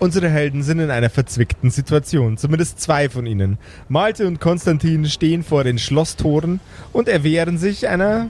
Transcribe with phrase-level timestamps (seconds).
[0.00, 3.58] Unsere Helden sind in einer verzwickten Situation, zumindest zwei von ihnen.
[3.90, 6.60] Malte und Konstantin stehen vor den Schlosstoren
[6.94, 8.28] und erwehren sich einer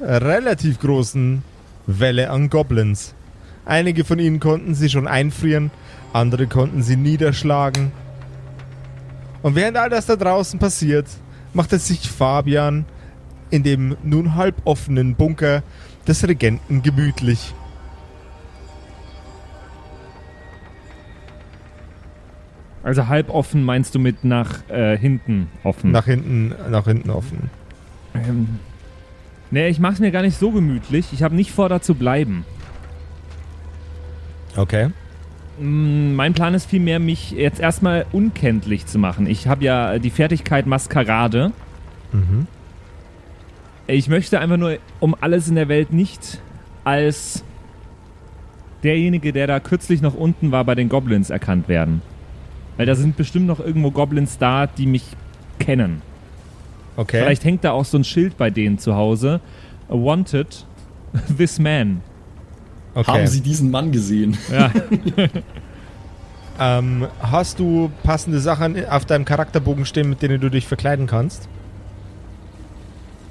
[0.00, 1.42] relativ großen
[1.86, 3.14] Welle an Goblins.
[3.66, 5.70] Einige von ihnen konnten sie schon einfrieren,
[6.14, 7.92] andere konnten sie niederschlagen.
[9.42, 11.08] Und während all das da draußen passiert,
[11.52, 12.86] macht es sich Fabian
[13.50, 15.62] in dem nun halb offenen Bunker
[16.08, 17.52] des Regenten gemütlich.
[22.82, 25.92] Also halb offen meinst du mit nach äh, hinten offen?
[25.92, 27.50] Nach hinten, nach hinten offen.
[28.14, 28.58] Ähm,
[29.50, 31.06] nee, ich mach's mir gar nicht so gemütlich.
[31.12, 32.44] Ich habe nicht vor, da zu bleiben.
[34.56, 34.90] Okay.
[35.60, 39.26] Mm, Mein Plan ist vielmehr, mich jetzt erstmal unkenntlich zu machen.
[39.26, 41.52] Ich habe ja die Fertigkeit Maskerade.
[42.12, 42.46] Mhm.
[43.86, 46.40] Ich möchte einfach nur um alles in der Welt nicht
[46.84, 47.44] als
[48.82, 52.02] derjenige, der da kürzlich noch unten war, bei den Goblins erkannt werden.
[52.76, 55.04] Weil da sind bestimmt noch irgendwo Goblins da, die mich
[55.58, 56.02] kennen.
[56.96, 57.20] Okay.
[57.22, 59.40] Vielleicht hängt da auch so ein Schild bei denen zu Hause.
[59.88, 60.66] Wanted,
[61.38, 62.00] this man.
[62.94, 63.10] okay.
[63.10, 64.36] Haben Sie diesen Mann gesehen?
[64.50, 64.70] Ja,
[66.60, 71.48] Ähm, hast du passende Sachen auf deinem Charakterbogen stehen, mit denen du dich verkleiden kannst?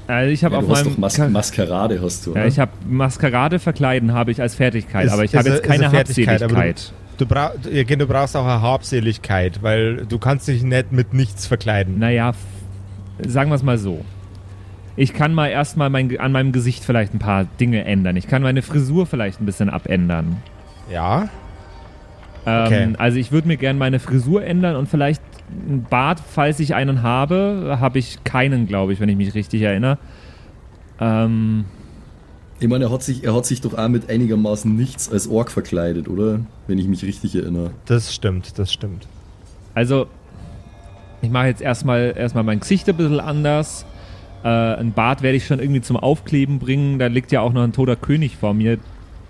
[0.08, 2.32] also ich habe Ja, auf du hast meinem doch Mas Maskerade, hast du.
[2.32, 2.48] ja, oder?
[2.48, 6.92] ich habe Maskerade verkleiden habe ich als Fertigkeit, Ist- aber ich habe jetzt keine Habseligkeit.
[7.18, 7.26] Du,
[7.72, 12.00] ja, du brauchst auch eine Habseligkeit, weil du kannst dich nicht mit nichts verkleiden.
[12.00, 12.34] Naja,
[13.26, 14.04] sagen wir es mal so.
[14.96, 18.18] Ich kann mal erstmal mein, an meinem Gesicht vielleicht ein paar Dinge ändern.
[18.18, 20.38] Ich kann meine Frisur vielleicht ein bisschen abändern.
[20.92, 21.30] Ja?
[22.46, 22.94] Ähm, Okay.
[22.98, 27.04] Also ich würde mir gerne meine Frisur ändern und vielleicht einen Bart, falls ich einen
[27.04, 29.98] habe, habe ich keinen, glaube ich, wenn ich mich richtig erinnere.
[31.00, 31.66] Ähm,
[32.62, 35.50] Ich meine, er hat, sich, er hat sich doch auch mit einigermaßen nichts als Ork
[35.52, 36.42] verkleidet, oder?
[36.68, 37.72] Wenn ich mich richtig erinnere.
[37.86, 39.08] Das stimmt, das stimmt.
[39.74, 40.06] also
[41.24, 43.86] ich mache jetzt erstmal erstmal mein Gesicht ein bisschen anders.
[44.44, 46.98] Äh, ein Bart werde ich schon irgendwie zum Aufkleben bringen.
[47.00, 48.78] Da liegt ja auch noch ein toter König vor mir,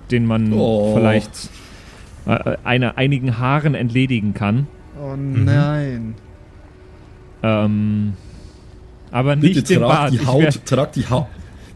[0.09, 0.93] den man Oh.
[0.95, 1.49] vielleicht
[2.27, 4.67] äh, eine, einigen Haaren entledigen kann.
[5.01, 6.15] Oh nein.
[7.43, 8.13] Ähm,
[9.11, 10.13] aber Bitte nicht den trag Bart.
[10.13, 11.27] die Haut, trag die Haut.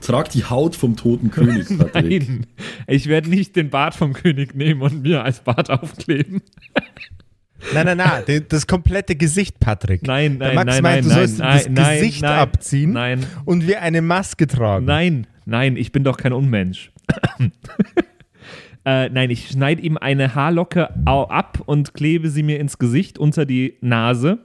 [0.05, 2.27] Trag die Haut vom toten König, Patrick.
[2.29, 2.45] Nein,
[2.87, 6.41] ich werde nicht den Bart vom König nehmen und mir als Bart aufkleben.
[7.73, 10.03] Nein, nein, nein, das komplette Gesicht, Patrick.
[10.03, 12.39] Nein, Der nein, Max nein, meint, nein, du nein, sollst nein, das nein, Gesicht nein,
[12.39, 14.85] abziehen Nein, und wir eine Maske tragen.
[14.85, 16.91] nein, nein, ich bin doch kein Unmensch.
[18.85, 23.17] äh, nein, ich schneide ihm eine Haarlocke au- ab und klebe sie mir ins Gesicht
[23.17, 24.39] unter die Nase.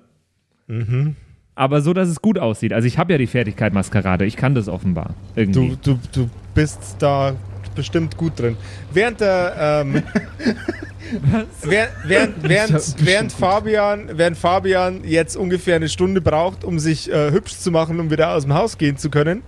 [0.66, 1.16] Mhm.
[1.54, 2.72] Aber so, dass es gut aussieht.
[2.72, 4.24] Also ich habe ja die Fertigkeit Maskerade.
[4.24, 5.14] Ich kann das offenbar.
[5.34, 5.76] Irgendwie.
[5.82, 7.34] Du, du, du bist da
[7.74, 8.56] bestimmt gut drin.
[8.92, 9.94] Während der, ähm,
[11.62, 13.38] während, während, während, während, gut.
[13.38, 18.10] Fabian, während Fabian jetzt ungefähr eine Stunde braucht, um sich äh, hübsch zu machen, um
[18.10, 19.42] wieder aus dem Haus gehen zu können,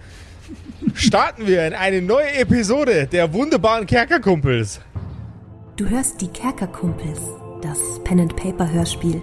[0.94, 4.80] starten wir in eine neue Episode der wunderbaren Kerkerkumpels.
[5.76, 7.20] Du hörst die Kerkerkumpels,
[7.62, 9.22] das Pen and Paper Hörspiel.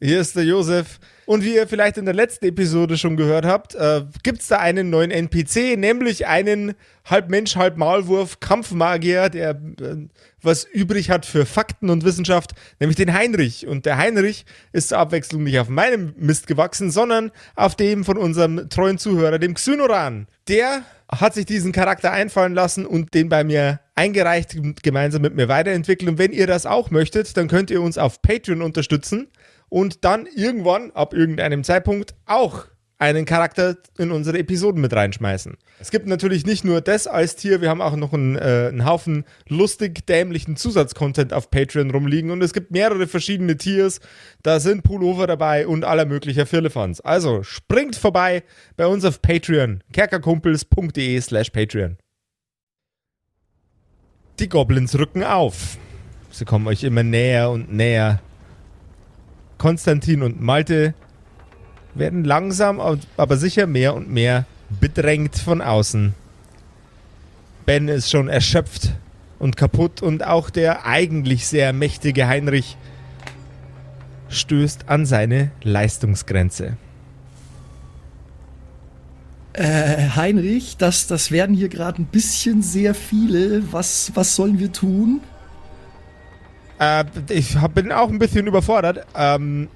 [0.00, 0.98] hier ist der Josef.
[1.24, 4.58] Und wie ihr vielleicht in der letzten Episode schon gehört habt, äh, gibt es da
[4.58, 6.74] einen neuen NPC, nämlich einen
[7.04, 10.06] halb Mensch, halb Maulwurf Kampfmagier, der äh,
[10.40, 13.66] was übrig hat für Fakten und Wissenschaft, nämlich den Heinrich.
[13.66, 18.18] Und der Heinrich ist zur Abwechslung nicht auf meinem Mist gewachsen, sondern auf dem von
[18.18, 20.28] unserem treuen Zuhörer, dem Xynoran.
[20.46, 25.34] Der hat sich diesen Charakter einfallen lassen und den bei mir eingereicht, und gemeinsam mit
[25.34, 26.08] mir weiterentwickelt.
[26.08, 29.28] Und wenn ihr das auch möchtet, dann könnt ihr uns auf Patreon unterstützen
[29.68, 32.66] und dann irgendwann, ab irgendeinem Zeitpunkt, auch
[32.98, 35.56] einen Charakter in unsere Episoden mit reinschmeißen.
[35.80, 38.86] Es gibt natürlich nicht nur das als Tier, wir haben auch noch einen, äh, einen
[38.86, 44.00] Haufen lustig dämlichen Zusatzcontent auf Patreon rumliegen und es gibt mehrere verschiedene Tiers,
[44.42, 47.00] da sind Pullover dabei und aller möglicher Firlefanz.
[47.04, 48.42] Also springt vorbei
[48.76, 51.98] bei uns auf Patreon, kerkerkumpels.de slash Patreon.
[54.38, 55.76] Die Goblins rücken auf.
[56.30, 58.20] Sie kommen euch immer näher und näher.
[59.58, 60.94] Konstantin und Malte
[61.94, 62.80] werden langsam,
[63.16, 64.44] aber sicher mehr und mehr
[64.80, 66.14] bedrängt von außen.
[67.64, 68.92] Ben ist schon erschöpft
[69.38, 72.76] und kaputt und auch der eigentlich sehr mächtige Heinrich
[74.28, 76.76] stößt an seine Leistungsgrenze.
[79.52, 83.72] Äh, Heinrich, das, das werden hier gerade ein bisschen sehr viele.
[83.72, 85.20] Was, was sollen wir tun?
[86.78, 89.06] Äh, ich hab, bin auch ein bisschen überfordert.
[89.14, 89.68] Ähm,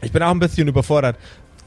[0.00, 1.16] ich bin auch ein bisschen überfordert.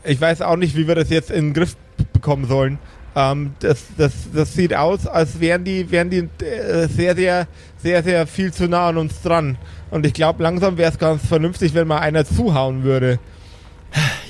[0.04, 1.76] Ich weiß auch nicht, wie wir das jetzt in den Griff
[2.14, 2.80] bekommen sollen.
[3.16, 8.04] Ähm, das, das, das sieht aus, als wären die, wären die äh, sehr, sehr, sehr,
[8.04, 9.58] sehr viel zu nah an uns dran.
[9.90, 13.20] Und ich glaube, langsam wäre es ganz vernünftig, wenn mal einer zuhauen würde.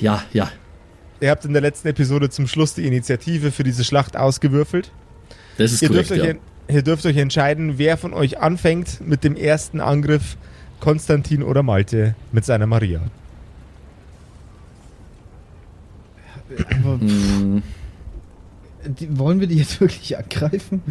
[0.00, 0.50] Ja, ja.
[1.20, 4.90] Ihr habt in der letzten Episode zum Schluss die Initiative für diese Schlacht ausgewürfelt.
[5.56, 6.40] Das ist Ihr korrekt, dürft, euch, ja.
[6.68, 10.36] Ihr dürft euch entscheiden, wer von euch anfängt mit dem ersten Angriff.
[10.80, 13.00] Konstantin oder Malte mit seiner Maria.
[16.84, 17.62] Aber Hm,
[18.98, 20.82] die, wollen wir die jetzt wirklich angreifen?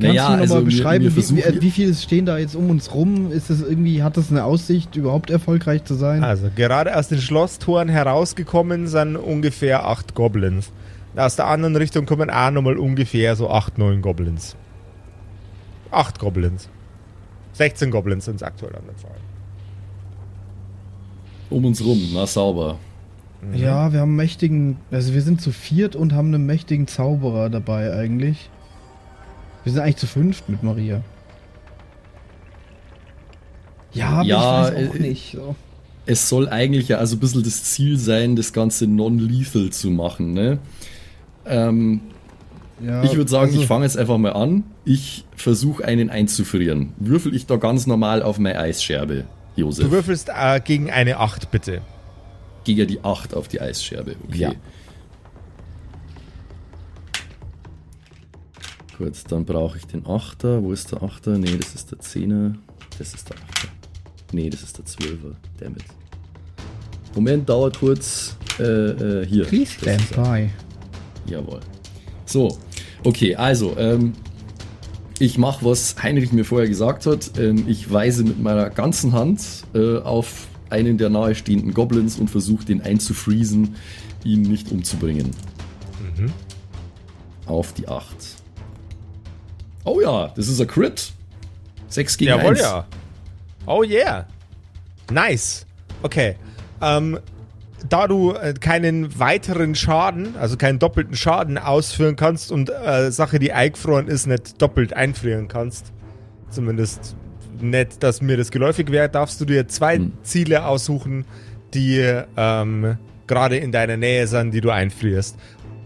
[0.00, 2.38] Kannst Naja, du nochmal also wir- beschreiben, wir wie, versuchen- wie, wie viele stehen da
[2.38, 3.30] jetzt um uns rum?
[3.30, 6.24] Ist das irgendwie, hat das eine Aussicht, überhaupt erfolgreich zu sein?
[6.24, 10.70] Also, gerade aus den Schlosstoren herausgekommen sind ungefähr acht Goblins.
[11.16, 14.56] Aus der anderen Richtung kommen auch nochmal ungefähr so acht, neun Goblins.
[15.90, 16.68] Acht Goblins.
[17.54, 19.16] 16 Goblins sind es aktuell an der Zahl.
[21.50, 22.78] um uns rum, na sauber.
[23.54, 27.50] Ja, wir haben einen mächtigen, also wir sind zu viert und haben einen mächtigen Zauberer
[27.50, 28.50] dabei eigentlich.
[29.64, 31.02] Wir sind eigentlich zu fünft mit Maria.
[33.92, 35.32] Ja, aber Ja, ich weiß auch äh, nicht.
[35.32, 35.56] So.
[36.06, 40.32] Es soll eigentlich ja also ein bisschen das Ziel sein, das Ganze non-lethal zu machen,
[40.32, 40.58] ne?
[41.46, 42.00] Ähm,
[42.82, 44.64] Ja, ich würde sagen, also- ich fange jetzt einfach mal an.
[44.84, 46.92] Ich versuche einen einzufrieren.
[46.98, 49.24] Würfel ich da ganz normal auf meine Eisscherbe,
[49.56, 49.84] Josef?
[49.86, 51.82] Du würfelst äh, gegen eine 8, bitte.
[52.64, 54.38] Gegen die 8 auf die Eisscherbe, okay.
[54.38, 54.52] Ja.
[58.98, 60.62] Gut, dann brauche ich den 8er.
[60.62, 61.38] Wo ist der 8er?
[61.38, 62.54] Nee, das ist der 10er.
[62.98, 63.68] Das ist der 8er.
[64.32, 65.34] Nee, das ist der 12er.
[65.58, 65.84] Dammit.
[67.14, 68.36] Moment, dauert kurz.
[68.58, 69.44] Äh, äh, hier.
[69.46, 70.22] Please stand er.
[70.22, 70.50] by.
[71.30, 71.60] Jawohl.
[72.26, 72.58] So,
[73.04, 74.12] okay, also, ähm,
[75.18, 77.38] ich mache, was Heinrich mir vorher gesagt hat.
[77.38, 79.40] Ähm, ich weise mit meiner ganzen Hand
[79.74, 83.76] äh, auf einen der nahestehenden Goblins und versuche den einzufriesen,
[84.24, 85.30] ihn nicht umzubringen.
[87.46, 88.04] Auf die 8.
[89.84, 91.12] Oh ja, das ist ein Crit.
[91.88, 92.60] 6 gegen Jawohl, 1.
[92.60, 92.86] ja.
[93.66, 94.26] Oh yeah.
[95.10, 95.66] Nice.
[96.02, 96.36] Okay.
[96.80, 97.18] Ähm,
[97.88, 103.38] da du äh, keinen weiteren Schaden, also keinen doppelten Schaden ausführen kannst und äh, Sache,
[103.38, 105.92] die eingefroren ist, nicht doppelt einfrieren kannst,
[106.50, 107.16] zumindest
[107.60, 110.12] nicht, dass mir das geläufig wäre, darfst du dir zwei Hm.
[110.22, 111.24] Ziele aussuchen,
[111.74, 112.04] die
[112.36, 112.96] ähm,
[113.26, 115.36] gerade in deiner Nähe sind, die du einfrierst.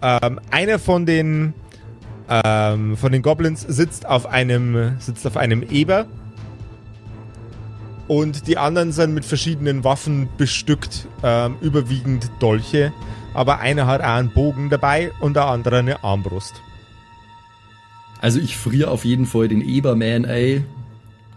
[0.02, 1.55] Ähm, einer von den
[2.29, 6.06] ähm, von den Goblins sitzt auf einem sitzt auf einem Eber
[8.09, 12.93] und die anderen sind mit verschiedenen Waffen bestückt, ähm, überwiegend Dolche,
[13.33, 16.55] aber einer hat auch einen Bogen dabei und der andere eine Armbrust.
[18.21, 20.65] Also ich friere auf jeden Fall den Eberman ein,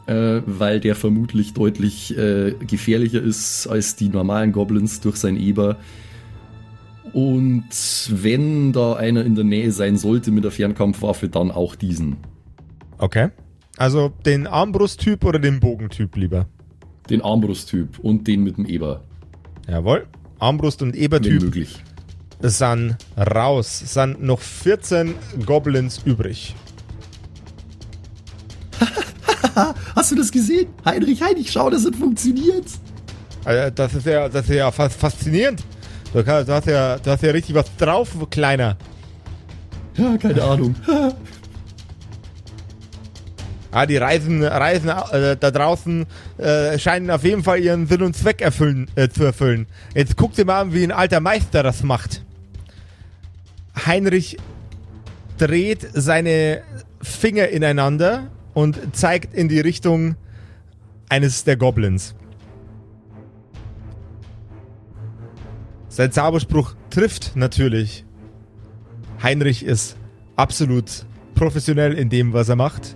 [0.06, 5.78] äh, weil der vermutlich deutlich äh, gefährlicher ist als die normalen Goblins durch sein Eber.
[7.14, 7.70] Und
[8.10, 12.18] wenn da einer in der Nähe sein sollte mit der Fernkampfwaffe, dann auch diesen.
[12.98, 13.30] Okay.
[13.78, 16.48] Also den Armbrusttyp oder den Bogentyp lieber.
[17.10, 19.02] Den Armbrusttyp und den mit dem Eber,
[19.68, 20.08] Jawohl.
[20.40, 21.84] Armbrust und Ebertyp möglich.
[22.42, 23.80] sind raus.
[23.80, 25.14] Sind noch 14
[25.46, 26.56] Goblins übrig.
[29.96, 30.68] Hast du das gesehen?
[30.86, 32.66] Heinrich, Heinrich, schau, das hat funktioniert.
[33.44, 35.64] Also das ist ja, das ist ja fast faszinierend.
[36.14, 38.78] Du, kannst, du, hast ja, du hast ja richtig was drauf, Kleiner.
[39.98, 40.76] Ja, keine Ahnung.
[43.78, 46.08] Ah, die Reisen, Reisen äh, da draußen
[46.40, 49.68] äh, scheinen auf jeden Fall ihren Sinn und Zweck erfüllen, äh, zu erfüllen.
[49.94, 52.26] Jetzt guck dir mal an, wie ein alter Meister das macht.
[53.86, 54.38] Heinrich
[55.38, 56.64] dreht seine
[57.04, 60.16] Finger ineinander und zeigt in die Richtung
[61.08, 62.16] eines der Goblins.
[65.88, 68.06] Sein Zauberspruch trifft natürlich.
[69.22, 69.98] Heinrich ist
[70.36, 71.06] absolut
[71.36, 72.96] professionell in dem, was er macht.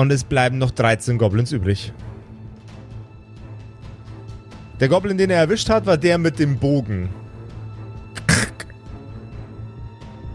[0.00, 1.92] Und es bleiben noch 13 Goblins übrig.
[4.80, 7.10] Der Goblin, den er erwischt hat, war der mit dem Bogen.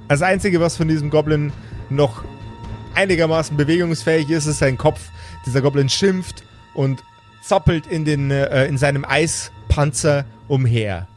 [0.07, 1.51] Das Einzige, was von diesem Goblin
[1.89, 2.23] noch
[2.93, 5.09] einigermaßen bewegungsfähig ist, ist sein Kopf.
[5.47, 6.43] Dieser Goblin schimpft
[6.75, 7.03] und
[7.41, 11.07] zappelt in, den, äh, in seinem Eispanzer umher.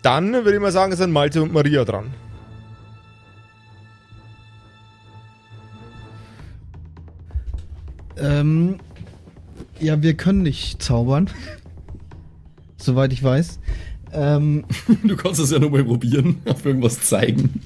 [0.00, 2.14] Dann würde ich mal sagen, sind Malte und Maria dran.
[8.18, 8.76] Ähm,
[9.80, 11.28] Ja, wir können nicht zaubern.
[12.76, 13.58] Soweit ich weiß.
[14.12, 14.64] Ähm,
[15.04, 17.60] Du kannst es ja nur mal probieren, auf irgendwas zeigen.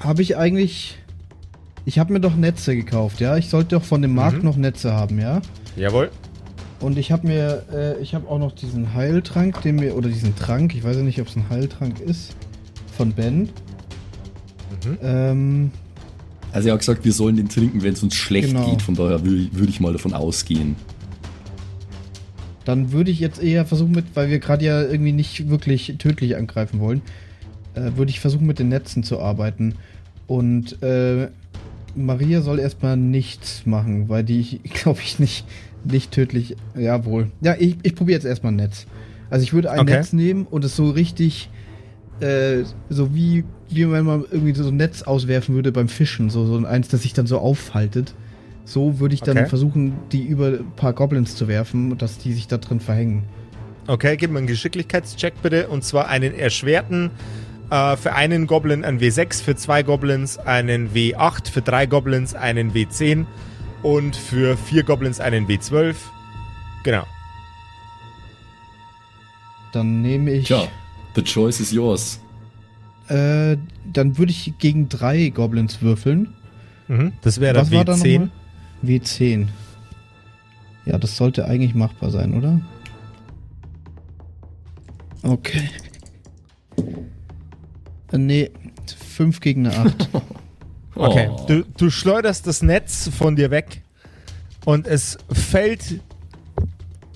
[0.00, 0.98] habe ich eigentlich.
[1.84, 3.36] Ich habe mir doch Netze gekauft, ja?
[3.36, 4.44] Ich sollte doch von dem Markt Mhm.
[4.44, 5.40] noch Netze haben, ja?
[5.76, 6.10] Jawohl.
[6.78, 10.36] Und ich habe mir, äh, ich habe auch noch diesen Heiltrank, den mir, oder diesen
[10.36, 12.36] Trank, ich weiß ja nicht, ob es ein Heiltrank ist,
[12.96, 13.48] von Ben.
[14.84, 14.98] Mhm.
[15.02, 15.70] Ähm,
[16.52, 18.70] Also er hat gesagt, wir sollen den trinken, wenn es uns schlecht Genau.
[18.70, 18.82] geht.
[18.82, 20.76] Von daher würde ich, würd ich mal davon ausgehen.
[22.64, 26.36] dann würde ich jetzt eher versuchen mit, weil wir gerade ja irgendwie nicht wirklich tödlich
[26.36, 27.02] angreifen wollen,
[27.74, 29.74] äh, würde ich versuchen mit den Netzen zu arbeiten.
[30.28, 31.28] Und äh,
[31.96, 35.44] Maria soll erstmal nichts machen, weil die, glaube ich, nicht,
[35.84, 36.56] nicht tödlich.
[36.78, 37.32] Jawohl.
[37.40, 38.86] Ja, ich, ich probiere jetzt erstmal ein Netz.
[39.28, 39.94] Also ich würde ein Okay.
[39.96, 41.48] Netz nehmen und es so richtig,
[42.22, 46.44] äh, so wie, wie wenn man irgendwie so ein Netz auswerfen würde beim Fischen, so,
[46.46, 48.14] so eins, das sich dann so auffaltet.
[48.64, 49.48] So würde ich dann Okay.
[49.48, 53.24] versuchen, die über ein paar Goblins zu werfen, dass die sich da drin verhängen.
[53.88, 55.66] Okay, gib mir einen Geschicklichkeitscheck bitte.
[55.68, 57.10] Und zwar einen erschwerten.
[57.70, 62.72] Äh, für einen Goblin ein W6, für zwei Goblins einen W8, für drei Goblins einen
[62.72, 63.26] W10
[63.82, 65.96] und für vier Goblins einen W12.
[66.84, 67.04] Genau.
[69.72, 70.46] Dann nehme ich.
[70.46, 70.68] Tja,
[71.14, 72.20] the choice is yours.
[73.08, 73.56] Äh,
[73.92, 76.28] dann würde ich gegen drei Goblins würfeln.
[76.88, 77.12] Mhm.
[77.22, 78.12] Das wäre Was war da W10.
[78.18, 78.30] nochmal?
[78.84, 79.46] W10.
[80.86, 82.60] Ja, das sollte eigentlich machbar sein, oder?
[85.22, 85.68] Okay.
[88.12, 88.50] Äh, nee,
[89.16, 90.08] 5 gegen eine 8.
[90.94, 91.46] Okay, Oh.
[91.48, 93.80] du, du schleuderst das Netz von dir weg
[94.66, 96.00] und es fällt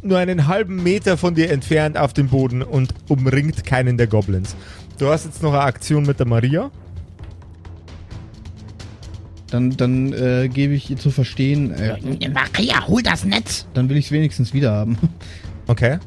[0.06, 4.56] nur einen halben Meter von dir entfernt auf den Boden und umringt keinen der Goblins.
[4.98, 6.70] Du hast jetzt noch eine Aktion mit der Maria.
[9.50, 11.98] Dann, dann äh, gebe ich ihr zu verstehen, äh,
[12.28, 13.66] Maria, hol das Netz.
[13.74, 14.98] dann will ich es wenigstens wieder haben.
[15.68, 15.98] Okay.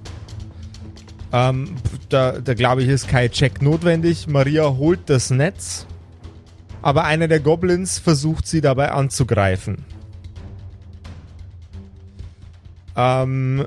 [1.34, 1.76] Ähm,
[2.08, 4.28] da, da glaube ich, ist kein Check notwendig.
[4.28, 5.86] Maria holt das Netz,
[6.82, 9.84] aber einer der Goblins versucht sie dabei anzugreifen.
[12.96, 13.66] Ähm,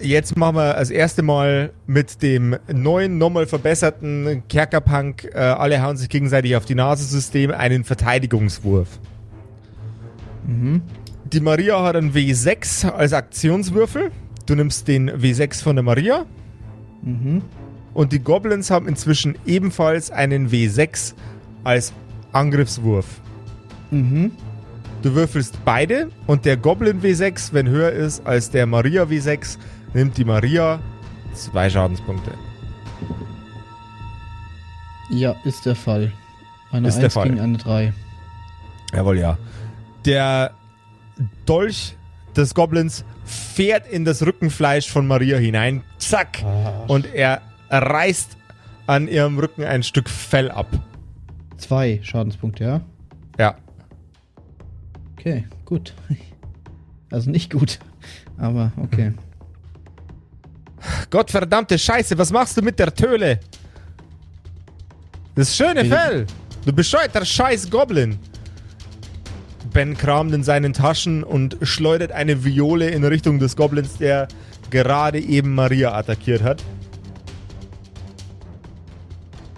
[0.00, 5.96] jetzt machen wir das erste Mal mit dem neuen, nochmal verbesserten Kerkerpunk, äh, alle hauen
[5.96, 8.88] sich gegenseitig auf die Nase-System, einen Verteidigungswurf.
[10.46, 10.82] Mhm.
[11.32, 14.10] Die Maria hat einen W6 als Aktionswürfel.
[14.46, 16.24] Du nimmst den W6 von der Maria.
[17.02, 17.42] Mhm.
[17.94, 21.14] Und die Goblins haben inzwischen ebenfalls einen W6
[21.64, 21.92] als
[22.32, 23.06] Angriffswurf.
[23.90, 24.32] Mhm.
[25.02, 29.58] Du würfelst beide und der Goblin W6, wenn höher ist als der Maria W6,
[29.96, 30.78] nimmt die Maria
[31.32, 32.30] zwei Schadenspunkte.
[35.08, 36.12] Ja, ist der Fall.
[36.70, 37.28] Eine Ist der 1 Fall.
[37.28, 37.94] gegen eine 3.
[38.92, 39.38] Jawohl, ja.
[40.04, 40.50] Der
[41.46, 41.96] Dolch
[42.36, 45.82] des Goblins fährt in das Rückenfleisch von Maria hinein.
[45.96, 46.44] Zack!
[46.88, 48.36] Und er reißt
[48.86, 50.66] an ihrem Rücken ein Stück Fell ab.
[51.56, 52.80] Zwei Schadenspunkte, ja?
[53.38, 53.56] Ja.
[55.18, 55.94] Okay, gut.
[57.08, 57.78] Also nicht gut,
[58.36, 59.12] aber okay.
[61.10, 63.40] Gottverdammte Scheiße, was machst du mit der Töle?
[65.34, 66.26] Das schöne Wie- Fell.
[66.64, 68.18] Du bescheuerter scheiß Goblin.
[69.72, 74.26] Ben kramt in seinen Taschen und schleudert eine Viole in Richtung des Goblins, der
[74.70, 76.62] gerade eben Maria attackiert hat.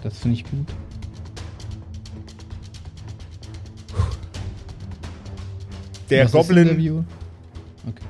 [0.03, 0.67] Das finde ich gut.
[6.09, 7.05] Der Was Goblin?
[7.87, 8.03] Okay.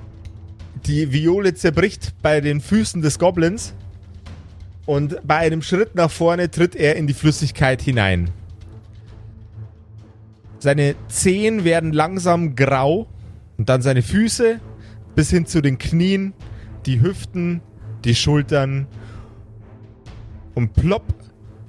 [0.86, 3.74] Die Viole zerbricht bei den Füßen des Goblins
[4.86, 8.32] und bei einem Schritt nach vorne tritt er in die Flüssigkeit hinein.
[10.60, 13.08] Seine Zehen werden langsam grau
[13.58, 14.60] und dann seine Füße
[15.16, 16.34] bis hin zu den Knien,
[16.86, 17.62] die Hüften,
[18.04, 18.88] die Schultern
[20.56, 21.04] und plopp,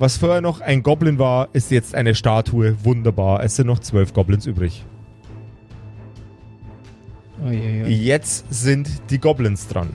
[0.00, 2.74] was vorher noch ein Goblin war, ist jetzt eine Statue.
[2.84, 3.44] Wunderbar.
[3.44, 4.84] Es sind noch zwölf Goblins übrig.
[7.44, 7.88] Oh, je, je.
[7.88, 9.88] Jetzt sind die Goblins dran.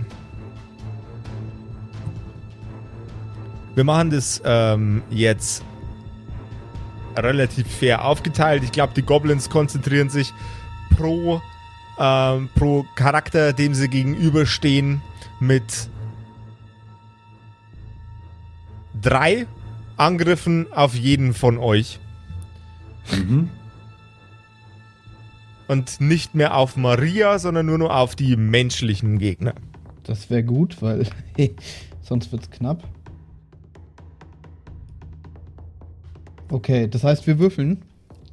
[3.76, 5.64] Wir machen das ähm, jetzt
[7.18, 8.64] relativ fair aufgeteilt.
[8.64, 10.34] Ich glaube, die Goblins konzentrieren sich
[10.96, 11.42] pro,
[12.00, 15.02] ähm, pro Charakter, dem sie gegenüberstehen,
[15.40, 15.90] mit
[19.02, 19.46] drei
[19.98, 22.00] Angriffen auf jeden von euch.
[23.12, 23.50] Mhm.
[25.68, 29.56] Und nicht mehr auf Maria, sondern nur noch auf die menschlichen Gegner.
[30.04, 31.08] Das wäre gut, weil
[32.02, 32.84] sonst wird's knapp.
[36.52, 37.82] Okay, das heißt, wir würfeln.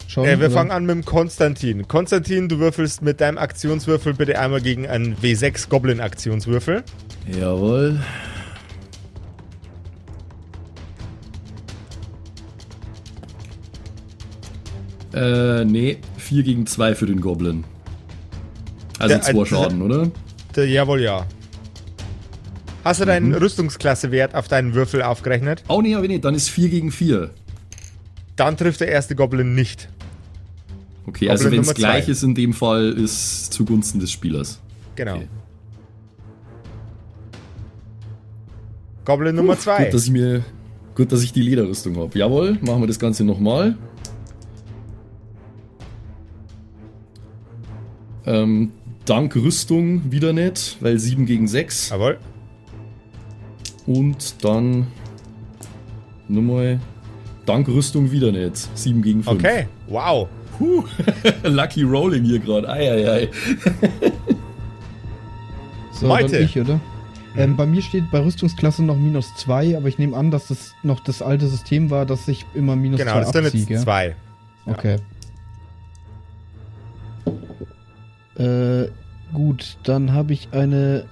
[0.07, 0.27] schon?
[0.27, 0.51] Äh, wir oder?
[0.51, 1.89] fangen an mit dem Konstantin.
[1.89, 6.85] Konstantin, du würfelst mit deinem Aktionswürfel bitte einmal gegen einen W6 Goblin-Aktionswürfel.
[7.27, 7.99] Jawohl.
[15.15, 15.99] Äh, nee,
[16.33, 17.65] 4 gegen 2 für den Goblin.
[18.99, 20.11] Also Der- 2 äh, Schaden, oder?
[20.57, 21.27] Der, jawohl, ja.
[22.85, 23.35] Hast du deinen Mhm.
[23.35, 25.63] Rüstungsklassewert auf deinen Würfel aufgerechnet?
[25.69, 27.31] Oh nee, aber nee, dann ist 4 gegen 4.
[28.37, 29.91] Dann trifft der erste Goblin nicht.
[31.07, 32.13] Okay, also Goblin wenn es gleich zwei.
[32.13, 34.59] ist in dem Fall, ist zugunsten des Spielers.
[34.97, 35.17] Genau.
[35.17, 35.29] Okay.
[39.05, 39.91] Goblin Nummer Gut, 2.
[39.91, 40.43] dass ich mir,
[40.95, 42.19] gut, dass ich die Lederrüstung habe.
[42.19, 43.77] Jawohl, machen wir das Ganze nochmal.
[48.27, 48.73] Ähm,
[49.05, 51.91] dank Rüstung wieder nicht, weil 7 gegen 6.
[51.91, 52.19] Jawohl.
[53.87, 54.87] Und dann
[56.29, 56.81] nochmal
[57.47, 58.69] dank Rüstung wieder nicht.
[58.77, 59.39] 7 gegen 5.
[59.39, 59.67] Okay.
[59.89, 60.29] Wow.
[60.57, 60.85] Puh.
[61.43, 62.69] Lucky Rolling hier gerade.
[62.69, 63.29] Eieiei.
[66.03, 66.81] So, dann ich, oder?
[67.37, 70.75] Ähm, bei mir steht bei Rüstungsklasse noch minus 2, aber ich nehme an, dass das
[70.83, 73.69] noch das alte System war, dass ich immer minus 2 Genau, das ist dann jetzt
[73.69, 73.79] gell?
[73.79, 74.17] 2.
[74.67, 74.97] Okay.
[78.37, 78.89] Äh,
[79.33, 81.05] gut, dann habe ich eine.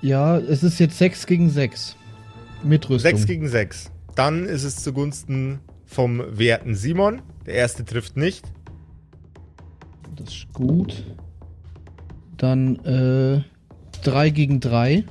[0.00, 1.96] Ja, es ist jetzt 6 gegen 6.
[2.62, 3.10] Mit Rüstung.
[3.10, 3.90] 6 gegen 6.
[4.14, 7.22] Dann ist es zugunsten vom werten Simon.
[7.46, 8.44] Der erste trifft nicht.
[10.16, 11.04] Das ist gut.
[12.36, 13.42] Dann äh,
[14.02, 15.04] 3 gegen 3.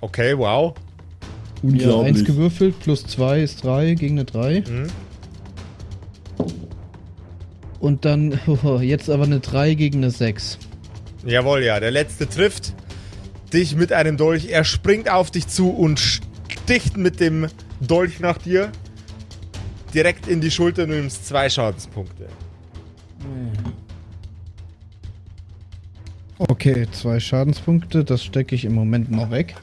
[0.00, 0.74] Okay, wow.
[0.74, 2.24] Ja, 1 Unglaublich.
[2.24, 4.60] gewürfelt, plus 2 ist 3 gegen eine 3.
[4.60, 4.86] Mhm.
[7.86, 8.40] Und dann
[8.80, 10.58] jetzt aber eine 3 gegen eine 6.
[11.24, 11.78] Jawohl, ja.
[11.78, 12.74] Der letzte trifft
[13.52, 14.48] dich mit einem Dolch.
[14.48, 17.46] Er springt auf dich zu und sticht mit dem
[17.80, 18.72] Dolch nach dir.
[19.94, 20.88] Direkt in die Schulter.
[20.88, 22.26] Du nimmst zwei Schadenspunkte.
[26.38, 29.54] Okay, zwei Schadenspunkte, das stecke ich im Moment mal weg.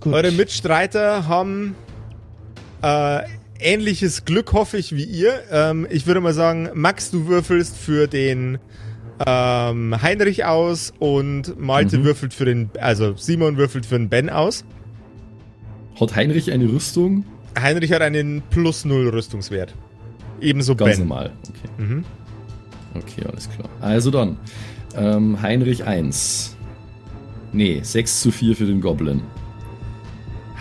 [0.00, 0.14] Gut.
[0.14, 1.76] Eure Mitstreiter haben
[2.82, 3.22] äh,
[3.64, 5.42] ähnliches Glück, hoffe ich, wie ihr.
[5.50, 8.58] Ähm, ich würde mal sagen, Max, du würfelst für den
[9.26, 12.04] ähm, Heinrich aus und Malte Mhm.
[12.04, 14.64] würfelt für den, also Simon würfelt für den Ben aus.
[16.00, 17.24] Hat Heinrich eine Rüstung?
[17.58, 19.74] Heinrich hat einen plus null Rüstungswert.
[20.40, 21.08] Ebenso Ganz Ben.
[21.08, 21.32] normal.
[21.48, 21.82] Okay.
[21.82, 22.04] Mhm.
[22.94, 23.68] Okay, alles klar.
[23.80, 24.36] Also dann.
[24.96, 26.56] Ähm, Heinrich 1.
[27.52, 29.22] Nee, 6 zu 4 für den Goblin.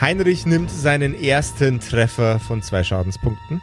[0.04, 3.62] Heinrich nimmt seinen ersten Treffer von zwei Schadenspunkten.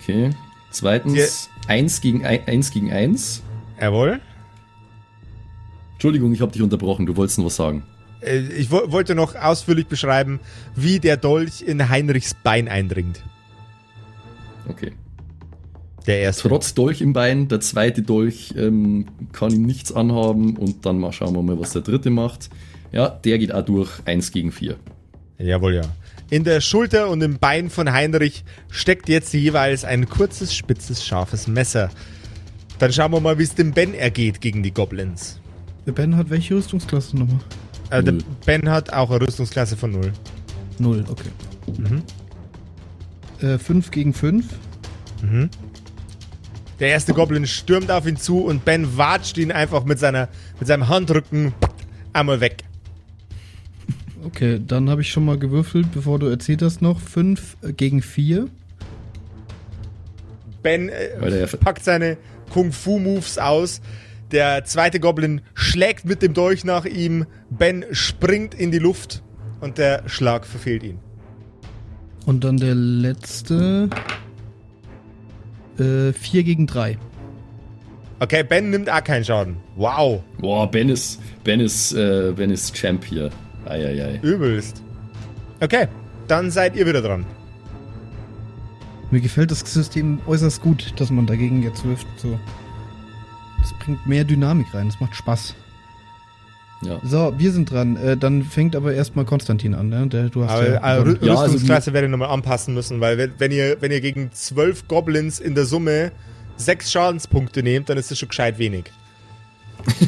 [0.00, 0.30] Okay.
[0.70, 3.42] Zweitens, 1 gegen 1 gegen 1.
[3.78, 4.22] Jawohl.
[5.92, 7.04] Entschuldigung, ich habe dich unterbrochen.
[7.04, 7.82] Du wolltest noch was sagen.
[8.22, 10.40] Äh, Ich wo wollte noch ausführlich beschreiben,
[10.74, 13.22] wie der Dolch in Heinrichs Bein eindringt.
[14.70, 14.92] Okay.
[16.06, 16.48] Der erste.
[16.48, 21.12] Trotz Dolch im Bein, der zweite Dolch ähm, kann ihm nichts anhaben und dann mal
[21.12, 22.48] schauen wir mal, was der dritte macht.
[22.90, 24.78] Ja, der geht auch durch 1 gegen 4.
[25.38, 25.82] Jawohl, ja.
[26.30, 31.46] In der Schulter und im Bein von Heinrich steckt jetzt jeweils ein kurzes, spitzes, scharfes
[31.46, 31.90] Messer.
[32.78, 35.40] Dann schauen wir mal, wie es dem Ben ergeht gegen die Goblins.
[35.86, 37.40] Der Ben hat welche Rüstungsklasse nochmal?
[37.90, 38.14] Äh, der.
[38.46, 40.12] Ben hat auch eine Rüstungsklasse von 0.
[40.78, 41.28] Null, okay.
[41.76, 42.02] Mhm.
[43.46, 44.46] Äh, 5 gegen 5.
[45.22, 45.50] Mhm.
[46.80, 50.66] Der erste Goblin stürmt auf ihn zu und Ben watscht ihn einfach mit, seiner, mit
[50.66, 51.54] seinem Handrücken
[52.12, 52.64] einmal weg.
[54.24, 57.00] Okay, dann habe ich schon mal gewürfelt, bevor du erzählt hast noch.
[57.00, 58.46] 5 gegen 4.
[60.62, 62.16] Ben äh, packt seine
[62.50, 63.80] Kung-Fu-Moves aus.
[64.30, 67.26] Der zweite Goblin schlägt mit dem Dolch nach ihm.
[67.50, 69.22] Ben springt in die Luft
[69.60, 70.98] und der Schlag verfehlt ihn.
[72.24, 73.90] Und dann der letzte.
[75.76, 76.96] 4 gegen 3.
[78.20, 79.56] Okay, Ben nimmt auch keinen Schaden.
[79.74, 83.30] Wow, Boah, Ben ist, Ben ist, äh, Ben ist Champ hier.
[83.66, 84.18] Eieiei.
[84.22, 84.82] übelst.
[85.60, 85.88] Okay,
[86.28, 87.24] dann seid ihr wieder dran.
[89.10, 92.06] Mir gefällt das System äußerst gut, dass man dagegen jetzt wirft.
[92.16, 92.38] So.
[93.60, 95.54] Das bringt mehr Dynamik rein, das macht Spaß.
[96.84, 96.98] Ja.
[97.04, 97.96] So, wir sind dran.
[97.96, 100.06] Äh, dann fängt aber erstmal Konstantin an, ne?
[100.08, 103.00] Der, du hast Aber ja, äh, Rü- Ja, also Rüstungsklasse werde ich nochmal anpassen müssen,
[103.00, 106.10] weil wenn, wenn, ihr, wenn ihr gegen zwölf Goblins in der Summe
[106.56, 108.86] sechs Schadenspunkte nehmt, dann ist das schon gescheit wenig.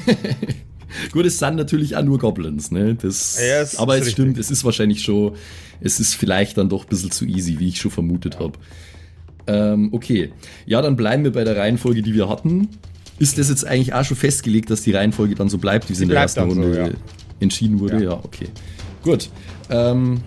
[1.13, 2.95] Gut, es sind natürlich auch nur Goblins, ne?
[2.95, 5.35] Das, Ja, es aber es stimmt, es ist wahrscheinlich schon,
[5.81, 8.59] es ist vielleicht dann doch ein bisschen zu easy, wie ich schon vermutet habe.
[9.47, 10.33] Ähm, okay.
[10.67, 12.69] Ja, dann bleiben wir bei der Reihenfolge, die wir hatten.
[13.19, 16.05] Ist das jetzt eigentlich auch schon festgelegt, dass die Reihenfolge dann so bleibt, wie sie
[16.05, 16.89] in der ersten dann so, Runde ja.
[17.41, 17.97] entschieden wurde?
[17.97, 18.11] Ja.
[18.11, 18.49] Ja, okay.
[19.03, 19.31] Gut.
[19.71, 20.21] Ähm,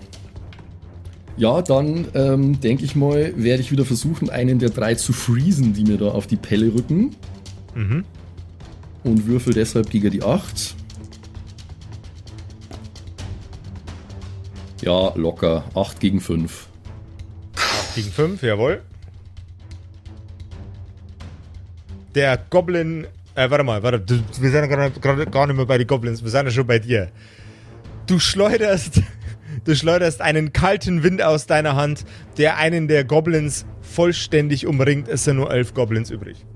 [1.36, 5.72] Ja, dann ähm, denke ich mal, werde ich wieder versuchen, einen der drei zu freezen,
[5.72, 7.14] die mir da auf die Pelle rücken.
[7.76, 8.04] Mhm.
[9.04, 10.74] Und würfel deshalb gegen die 8.
[14.82, 15.64] Ja, locker.
[15.74, 16.66] 8 gegen 5.
[17.94, 18.82] Gegen 5, jawohl.
[22.14, 23.06] Der Goblin.
[23.34, 24.02] Äh, warte mal, warte.
[24.40, 27.10] Wir sind gerade gar nicht mehr bei den Goblins, wir sind ja schon bei dir.
[28.06, 29.02] Du schleuderst.
[29.64, 32.04] Du schleuderst einen kalten Wind aus deiner Hand,
[32.38, 35.08] der einen der Goblins vollständig umringt.
[35.08, 36.46] Es sind nur elf Goblins übrig.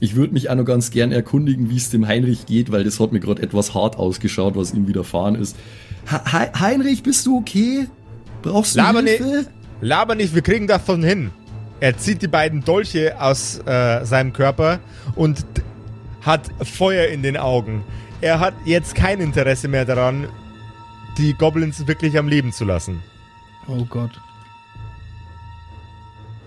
[0.00, 3.00] Ich würde mich auch noch ganz gern erkundigen, wie es dem Heinrich geht, weil das
[3.00, 5.56] hat mir gerade etwas hart ausgeschaut, was ihm widerfahren ist.
[6.10, 7.88] Ha Hei- Heinrich, bist du okay?
[8.42, 9.24] Brauchst du Laber Hilfe?
[9.24, 11.30] nicht, laber nicht, wir kriegen davon hin.
[11.80, 14.80] Er zieht die beiden Dolche aus äh, seinem Körper
[15.14, 15.44] und
[16.22, 17.84] hat Feuer in den Augen.
[18.20, 20.26] Er hat jetzt kein Interesse mehr daran,
[21.18, 23.00] die Goblins wirklich am Leben zu lassen.
[23.68, 24.10] Oh Gott.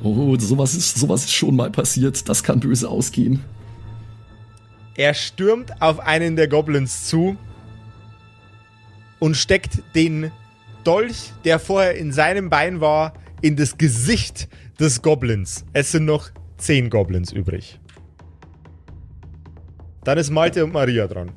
[0.03, 2.27] Oh, sowas ist, sowas ist schon mal passiert.
[2.27, 3.43] Das kann böse ausgehen.
[4.95, 7.37] Er stürmt auf einen der Goblins zu
[9.19, 10.31] und steckt den
[10.83, 15.65] Dolch, der vorher in seinem Bein war, in das Gesicht des Goblins.
[15.73, 17.79] Es sind noch zehn Goblins übrig.
[20.03, 21.31] Dann ist Malte und Maria dran.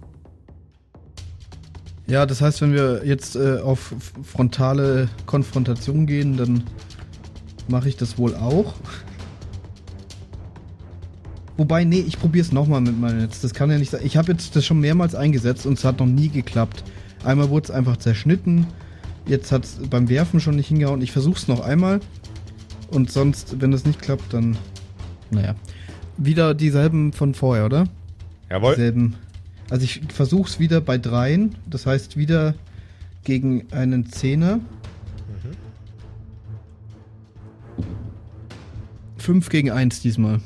[2.06, 6.64] Ja, das heißt, wenn wir jetzt äh, auf frontale Konfrontation gehen, dann
[7.68, 8.74] mache ich das wohl auch.
[11.56, 13.40] Wobei, nee, ich probiere es nochmal mit meinem Netz.
[13.40, 14.00] Das kann ja nicht sein.
[14.04, 16.82] Ich habe jetzt das schon mehrmals eingesetzt und es hat noch nie geklappt.
[17.22, 18.66] Einmal wurde es einfach zerschnitten.
[19.26, 21.00] Jetzt hat es beim Werfen schon nicht hingehauen.
[21.00, 22.00] Ich versuche es noch einmal.
[22.90, 24.56] Und sonst, wenn das nicht klappt, dann.
[25.30, 25.54] Naja.
[26.16, 27.84] Wieder dieselben von vorher, oder?
[28.50, 28.74] Jawohl.
[28.74, 29.14] Dieselben.
[29.70, 31.54] Also ich versuche es wieder bei dreien.
[31.68, 32.54] Das heißt wieder
[33.22, 34.60] gegen einen Zehner.
[39.24, 40.42] Fünf gegen eins diesmal.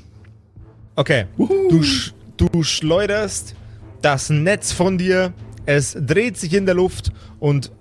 [0.95, 1.25] Okay.
[1.37, 3.57] Du, sch du schleuderst
[4.03, 5.33] das Netz von dir.
[5.67, 7.11] Es dreht sich in der Luft
[7.41, 7.73] und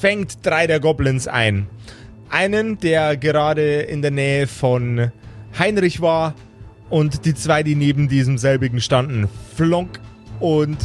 [0.00, 1.66] fängt drei der Goblins ein.
[2.30, 5.12] Einen, der gerade in der Nähe von
[5.58, 6.34] Heinrich war
[6.88, 9.28] und die zwei, die neben diesem selbigen standen.
[9.54, 10.00] Flonk
[10.40, 10.78] und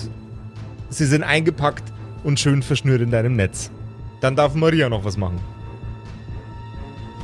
[0.90, 1.94] sie sind eingepackt
[2.26, 3.72] und schön verschnürt in deinem Netz.
[4.20, 5.40] Dann darf Maria noch was machen.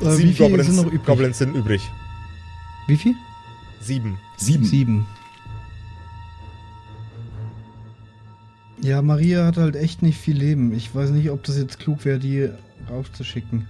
[0.01, 1.05] Äh, Sieben wie viele Goblins, sind?
[1.05, 1.81] Goblins sind übrig.
[2.87, 3.15] Wie viel?
[3.81, 4.17] Sieben.
[4.37, 4.65] Sieben.
[4.65, 5.05] Sieben.
[8.81, 10.73] Ja, Maria hat halt echt nicht viel Leben.
[10.73, 12.49] Ich weiß nicht, ob das jetzt klug wäre, die
[12.89, 13.67] raufzuschicken.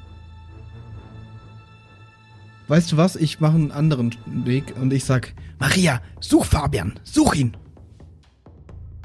[2.68, 3.16] Weißt du was?
[3.16, 7.56] Ich mache einen anderen Weg und ich sag, Maria, such Fabian, such ihn.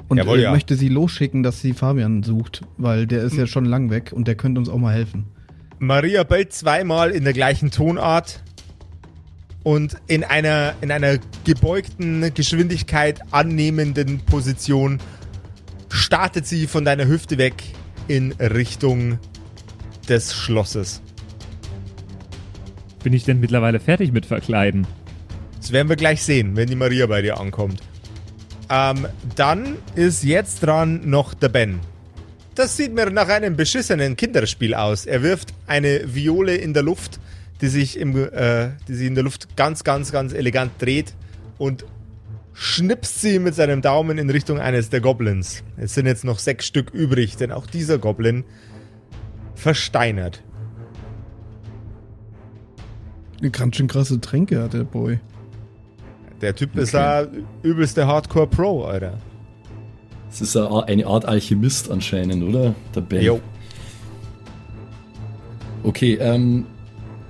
[0.09, 0.51] und Jawohl, ja.
[0.51, 4.27] möchte sie losschicken, dass sie Fabian sucht, weil der ist ja schon lang weg und
[4.27, 5.25] der könnte uns auch mal helfen.
[5.79, 8.43] Maria bellt zweimal in der gleichen Tonart
[9.63, 14.99] und in einer, in einer gebeugten Geschwindigkeit annehmenden Position
[15.89, 17.63] startet sie von deiner Hüfte weg
[18.07, 19.19] in Richtung
[20.09, 21.01] des Schlosses.
[23.03, 24.87] Bin ich denn mittlerweile fertig mit Verkleiden?
[25.57, 27.81] Das werden wir gleich sehen, wenn die Maria bei dir ankommt.
[28.69, 31.79] Ähm, dann ist jetzt dran noch der Ben.
[32.55, 35.05] Das sieht mir nach einem beschissenen Kinderspiel aus.
[35.05, 37.19] Er wirft eine Viole in der Luft,
[37.63, 41.13] die sich, im, äh, die sich in der Luft ganz, ganz, ganz elegant dreht
[41.57, 41.85] und
[42.51, 45.63] schnipst sie mit seinem Daumen in Richtung eines der Goblins.
[45.77, 48.43] Es sind jetzt noch sechs Stück übrig, denn auch dieser Goblin
[49.55, 50.43] versteinert.
[53.39, 55.21] Eine ganz schön krasse Tränke hat der Boy.
[56.41, 57.25] Der Typ ist ja
[57.61, 59.19] übelste Hardcore-Pro, Alter.
[60.27, 62.75] Das ist eine eine Art Alchemist anscheinend, oder?
[62.93, 63.21] Der Ben.
[63.23, 63.39] Jo.
[65.83, 66.65] Okay, ähm,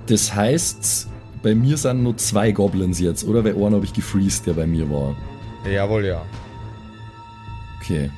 [0.06, 1.08] das heißt,
[1.42, 3.44] bei mir sind nur zwei Goblins jetzt, oder?
[3.44, 5.14] Weil einen habe ich gefreezed, der bei mir war.
[5.70, 6.22] Jawohl, ja.
[7.80, 8.10] Okay.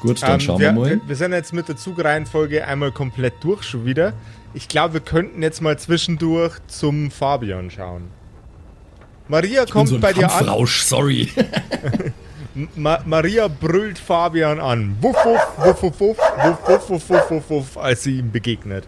[0.00, 0.90] Gut, dann Ähm, schauen wir, wir mal.
[0.90, 4.12] Wir, wir sind jetzt mit der Zugreihenfolge einmal komplett durch schon wieder.
[4.54, 8.04] Ich glaube, wir könnten jetzt mal zwischendurch zum Fabian schauen.
[9.28, 10.66] Maria Ich kommt so bei dir an.
[10.66, 11.30] Sorry.
[12.74, 14.96] Ma Maria brüllt Fabian an.
[15.00, 18.86] Wuff, wuff, wuff, wuff, wuff, wuff, wuff, wuff, wuff, wuff, wuff, als sie ihm begegnet.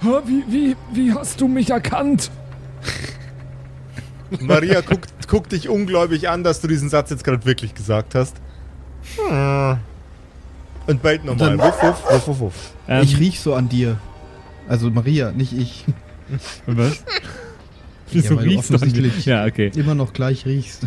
[0.00, 2.30] Wie, wie, wie hast du mich erkannt?
[4.40, 8.36] Maria guckt, guckt dich ungläubig an, dass du diesen Satz jetzt gerade wirklich gesagt hast.
[9.16, 9.78] Hm.
[10.86, 11.58] Und bellt nochmal.
[11.58, 12.54] Wuff, wuff, wuff, wuff, wuff.
[12.88, 13.98] Ähm, ich riech so an dir.
[14.68, 15.84] Also Maria, nicht ich.
[16.66, 17.02] Was?
[18.10, 19.70] Wieso weil du riechst du an offensichtlich- Ja, okay.
[19.74, 20.86] Immer noch gleich riechst.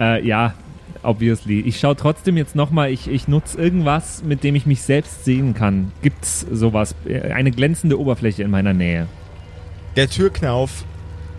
[0.00, 0.54] Äh, ja,
[1.02, 1.60] obviously.
[1.60, 5.54] Ich schaue trotzdem jetzt nochmal, ich, ich nutze irgendwas, mit dem ich mich selbst sehen
[5.54, 5.92] kann.
[6.02, 6.94] Gibt's sowas?
[7.06, 9.06] Eine glänzende Oberfläche in meiner Nähe.
[9.96, 10.84] Der Türknauf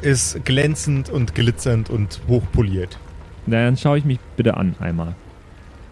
[0.02, 2.97] ist glänzend und glitzernd und hochpoliert.
[3.45, 5.15] Na, Dann schaue ich mich bitte an einmal.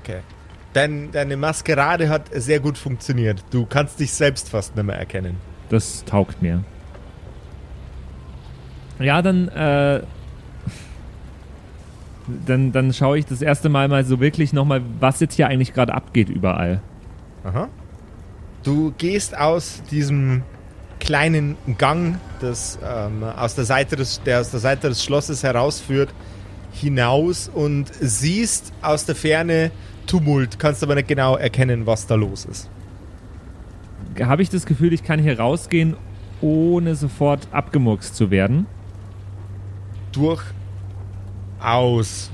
[0.04, 0.20] Okay.
[0.74, 3.44] Dein, deine Maskerade hat sehr gut funktioniert.
[3.52, 5.38] Du kannst dich selbst fast nicht mehr erkennen.
[5.70, 6.64] Das taugt mir.
[9.00, 10.02] Ja, dann, äh,
[12.46, 15.74] dann, dann schaue ich das erste Mal mal so wirklich nochmal, was jetzt hier eigentlich
[15.74, 16.82] gerade abgeht überall.
[17.44, 17.70] Aha.
[18.64, 20.44] Du gehst aus diesem
[21.00, 26.14] kleinen Gang, das ähm, aus der Seite des, der aus der Seite des Schlosses herausführt,
[26.72, 29.72] hinaus und siehst aus der Ferne
[30.08, 32.70] Tumult, kannst aber nicht genau erkennen, was da los ist.
[34.20, 35.96] Habe ich das Gefühl, ich kann hier rausgehen,
[36.42, 38.66] ohne sofort abgemurkst zu werden?
[41.60, 42.32] Durchaus.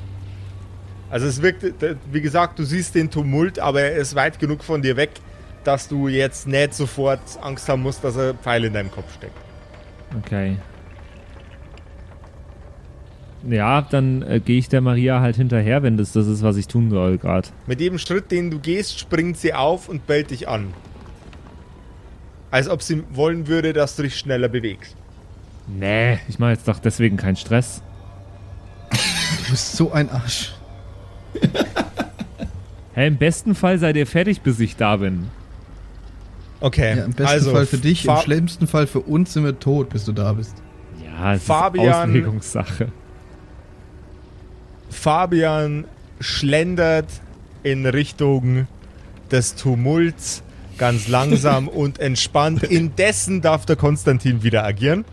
[1.10, 1.64] Also es wirkt,
[2.12, 5.12] wie gesagt, du siehst den Tumult, aber er ist weit genug von dir weg,
[5.64, 9.38] dass du jetzt nicht sofort Angst haben musst, dass ein Pfeil in deinem Kopf steckt.
[10.20, 10.58] Okay.
[13.48, 16.68] Ja, dann äh, gehe ich der Maria halt hinterher, wenn das das ist, was ich
[16.68, 17.50] tun soll gerade.
[17.68, 20.74] Mit jedem Schritt, den du gehst, springt sie auf und bellt dich an.
[22.50, 24.96] Als ob sie wollen würde, dass du dich schneller bewegst.
[25.68, 27.82] Nee, ich mache jetzt doch deswegen keinen Stress.
[29.46, 30.54] Du bist so ein Arsch.
[32.96, 35.28] Hä, im besten Fall seid ihr fertig, bis ich da bin.
[36.62, 39.44] Okay, Ja, Im besten also Fall für dich, im Fa schlimmsten Fall für uns sind
[39.44, 40.56] wir tot, bis du da bist.
[41.04, 42.88] Ja, es Fabian- ist Auslegungssache.
[44.90, 45.86] Fabian
[46.20, 47.08] schlendert
[47.64, 48.68] in Richtung
[49.32, 50.42] des Tumults
[50.78, 52.64] ganz langsam und entspannt.
[52.64, 55.04] Indessen darf der Konstantin wieder agieren.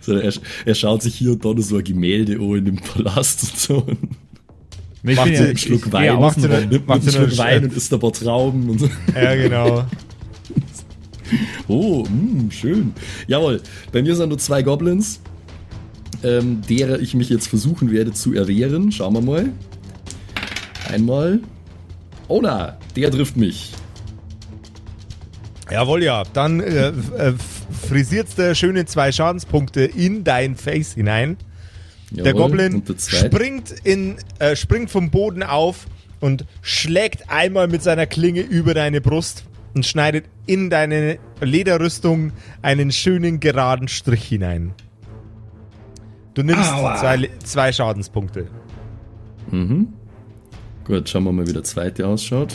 [0.00, 0.32] So, er,
[0.64, 3.58] er schaut sich hier und da noch so ein Gemälde an in dem Palast und
[3.58, 3.86] so.
[5.06, 6.62] Ich Macht Einen Schluck Wein, macht sie außen rum.
[6.62, 8.88] eine- nimmt einen nur Schluck Wein und isst ein paar Trauben und so.
[9.14, 9.84] Ja, genau.
[11.68, 12.92] Oh, mh, schön.
[13.26, 13.60] Jawohl,
[13.92, 15.20] bei mir sind nur zwei Goblins,
[16.22, 18.92] ähm, derer ich mich jetzt versuchen werde zu erwehren.
[18.92, 19.48] Schauen wir mal.
[20.92, 21.40] Einmal.
[22.28, 23.72] Oh na, der trifft mich.
[25.70, 26.22] Jawohl, ja.
[26.34, 27.32] Dann äh, äh,
[27.70, 31.36] frisiert's der schöne zwei Schadenspunkte in dein Face hinein.
[32.10, 33.26] Der Jawohl, Goblin der zweite.
[33.26, 35.86] springt, in, äh, springt vom Boden auf
[36.20, 42.92] und schlägt einmal mit seiner Klinge über deine Brust und schneidet in deine Lederrüstung einen
[42.92, 44.72] schönen geraden Strich hinein.
[46.34, 46.96] Du nimmst Aua.
[46.96, 48.46] zwei, zwei Schadenspunkte.
[49.50, 49.88] Mhm.
[50.84, 52.52] Gut, schauen wir mal, wie der zweite ausschaut.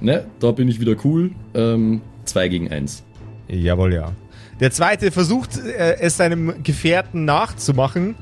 [0.00, 1.32] Ne, da bin ich wieder cool.
[1.54, 3.02] Ähm, 2 gegen 1.
[3.50, 4.12] Jawohl, ja.
[4.60, 8.14] Der zweite versucht, äh, es seinem Gefährten nachzumachen,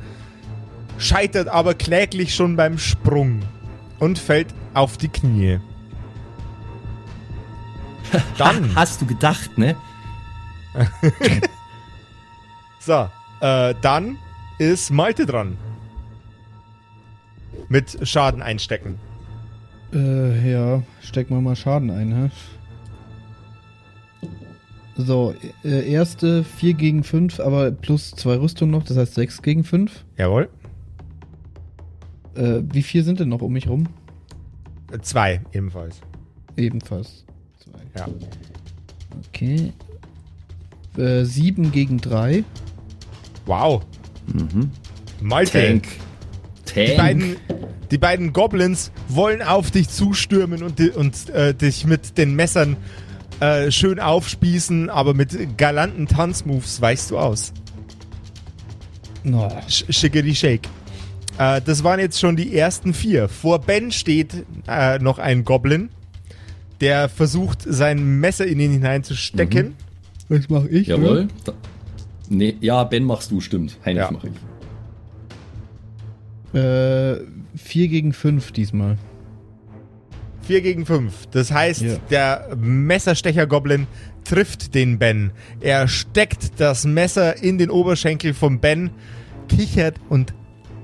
[0.98, 3.42] scheitert aber kläglich schon beim Sprung
[3.98, 5.60] und fällt auf die Knie.
[8.38, 9.76] Dann, Hast du gedacht, ne?
[12.80, 13.08] so,
[13.40, 14.16] äh, dann
[14.58, 15.56] ist Malte dran.
[17.68, 18.98] Mit Schaden einstecken.
[19.92, 22.30] Äh, ja, stecken wir mal Schaden ein, hä?
[25.00, 25.32] So,
[25.64, 30.04] äh, erste 4 gegen 5, aber plus 2 Rüstung noch, das heißt 6 gegen 5.
[30.16, 30.48] Jawohl.
[32.34, 33.86] Äh, wie viel sind denn noch um mich rum?
[34.92, 36.00] Äh, Zwei ebenfalls.
[36.56, 37.24] Ebenfalls.
[37.62, 37.78] Zwei.
[37.96, 38.08] Ja.
[39.28, 39.72] Okay.
[40.96, 42.42] Äh, 7 gegen 3.
[43.46, 43.86] Wow.
[44.26, 44.72] Mhm.
[45.20, 45.64] Malte.
[45.64, 45.86] Tank.
[46.66, 46.96] Die Tank.
[46.96, 47.36] beiden,
[47.92, 53.07] die beiden Goblins wollen auf dich zustürmen und, und äh, dich mit den Messern äh,
[53.70, 57.52] schön aufspießen, aber mit galanten Tanzmoves weichst du aus.
[59.24, 59.48] No.
[59.68, 60.68] Sch Schickety Shake.
[61.38, 63.28] Äh, das waren jetzt schon die ersten vier.
[63.28, 65.90] Vor Ben steht äh, noch ein Goblin,
[66.80, 69.74] der versucht, sein Messer in ihn hineinzustecken.
[70.28, 70.88] Was mache ich?
[70.88, 71.28] Jawohl.
[71.44, 71.52] Da,
[72.28, 73.78] nee, ja, Ben machst du, stimmt.
[73.84, 74.10] Heinrich Ja.
[74.12, 74.32] mach ich.
[76.60, 77.18] Äh,
[77.56, 78.96] 4 gegen 5 diesmal.
[80.48, 81.26] Vier gegen fünf.
[81.30, 81.96] Das heißt, Ja.
[82.10, 83.86] der Messerstecher-Goblin
[84.24, 85.30] trifft den Ben.
[85.60, 88.88] Er steckt das Messer in den Oberschenkel vom Ben,
[89.50, 90.32] kichert und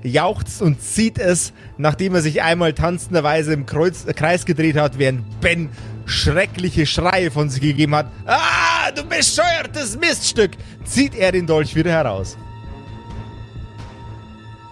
[0.03, 4.99] jauchzt und zieht es, nachdem er sich einmal tanzenderweise im Kreuz, äh, Kreis gedreht hat,
[4.99, 5.69] während Ben
[6.05, 8.11] schreckliche Schreie von sich gegeben hat.
[8.27, 10.51] Ah, du bescheuertes Miststück!
[10.83, 12.37] Zieht er den Dolch wieder heraus.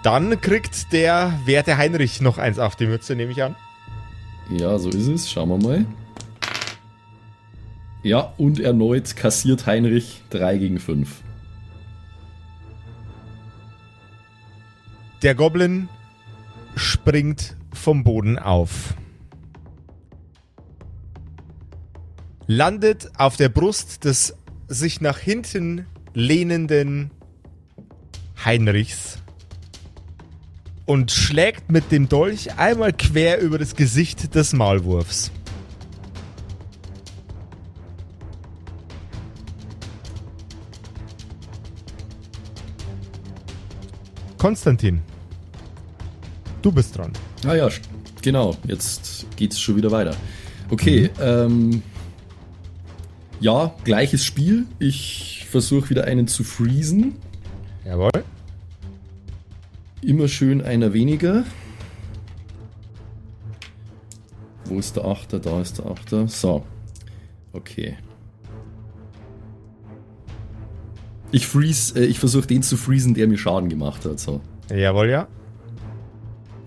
[0.04, 3.56] Dann kriegt der werte Heinrich noch eins auf die Mütze, nehme ich an.
[4.50, 5.30] Ja, so ist es.
[5.30, 5.86] Schauen wir mal.
[8.04, 11.22] Ja, und erneut kassiert Heinrich 3 gegen 5.
[15.22, 15.88] Der Goblin
[16.76, 18.94] springt vom Boden auf.
[22.46, 24.36] Landet auf der Brust des
[24.68, 27.12] sich nach hinten lehnenden
[28.44, 29.23] Heinrichs
[30.86, 35.32] und schlägt mit dem Dolch einmal quer über das Gesicht des Maulwurfs.
[44.38, 45.02] Konstantin,
[46.62, 47.14] du bist dran.
[47.46, 47.70] Ah ja,
[48.22, 48.58] genau.
[48.68, 50.16] Jetzt geht's schon wieder weiter.
[50.70, 51.82] Okay, ähm.
[53.40, 54.66] Ja, gleiches Spiel.
[54.80, 57.16] Ich versuche wieder einen zu freezen.
[57.86, 58.24] Jawohl.
[60.06, 61.46] Immer schön einer weniger.
[64.66, 65.40] Wo ist der Achter?
[65.40, 66.28] Da ist der Achter.
[66.28, 66.66] So.
[67.54, 67.98] Okay.
[71.32, 74.20] Ich freeze, äh, ich versuche den zu freezen, der mir Schaden gemacht hat.
[74.20, 74.42] So.
[74.70, 75.28] Jawohl, ja.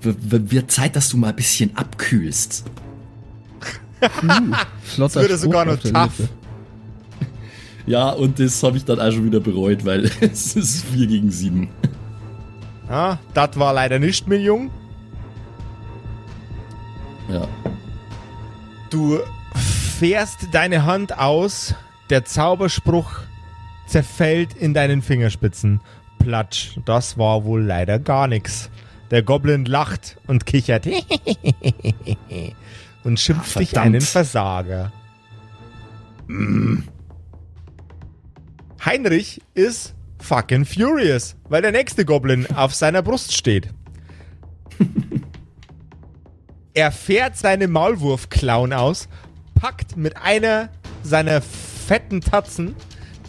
[0.00, 2.64] Wird Zeit, dass du mal ein bisschen abkühlst.
[4.82, 6.18] Flotter würde sogar noch tough.
[6.18, 6.28] Lippe.
[7.88, 11.30] Ja, und das habe ich dann auch schon wieder bereut, weil es ist 4 gegen
[11.30, 11.68] 7.
[12.88, 14.70] Ah, das war leider nicht, mein Jung.
[17.28, 17.48] Ja.
[18.90, 19.18] Du
[19.98, 21.74] fährst deine Hand aus,
[22.10, 23.10] der Zauberspruch
[23.86, 25.80] zerfällt in deinen Fingerspitzen.
[26.20, 28.70] Platsch, das war wohl leider gar nichts.
[29.10, 30.86] Der Goblin lacht und kichert
[33.04, 34.92] und schimpft Ah, dich einen Versager.
[38.84, 43.68] Heinrich ist fucking furious, weil der nächste Goblin auf seiner Brust steht.
[46.74, 49.08] Er fährt seine Maulwurfklauen aus,
[49.54, 50.68] packt mit einer
[51.02, 52.76] seiner fetten Tatzen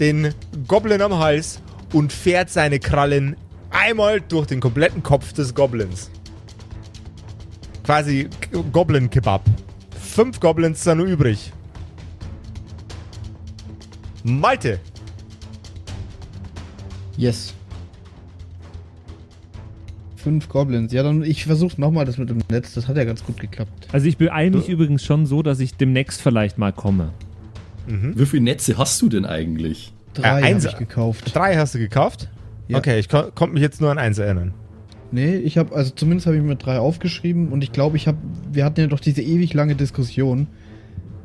[0.01, 0.33] den
[0.67, 1.61] Goblin am Hals
[1.93, 3.37] und fährt seine Krallen
[3.69, 6.11] einmal durch den kompletten Kopf des Goblins.
[7.85, 8.29] Quasi
[8.73, 9.43] Goblin-Kebab.
[9.97, 11.53] Fünf Goblins sind nur übrig.
[14.23, 14.81] Malte,
[17.17, 17.53] Yes.
[20.15, 20.91] Fünf Goblins.
[20.93, 22.73] Ja, dann ich versuche nochmal das mit dem Netz.
[22.73, 23.87] Das hat ja ganz gut geklappt.
[23.91, 27.11] Also ich beeile mich übrigens schon so, dass ich demnächst vielleicht mal komme.
[27.87, 29.93] Wie viele Netze hast du denn eigentlich?
[30.13, 31.33] Drei Äh, habe ich gekauft.
[31.33, 32.27] drei hast du gekauft?
[32.67, 32.79] Ja.
[32.79, 34.53] Okay, ich kon konnte mich jetzt nur an eins erinnern.
[35.11, 38.17] Nee, ich habe, also zumindest habe ich mir drei aufgeschrieben und ich glaube, ich habe,
[38.51, 40.47] wir hatten ja doch diese ewig lange Diskussion,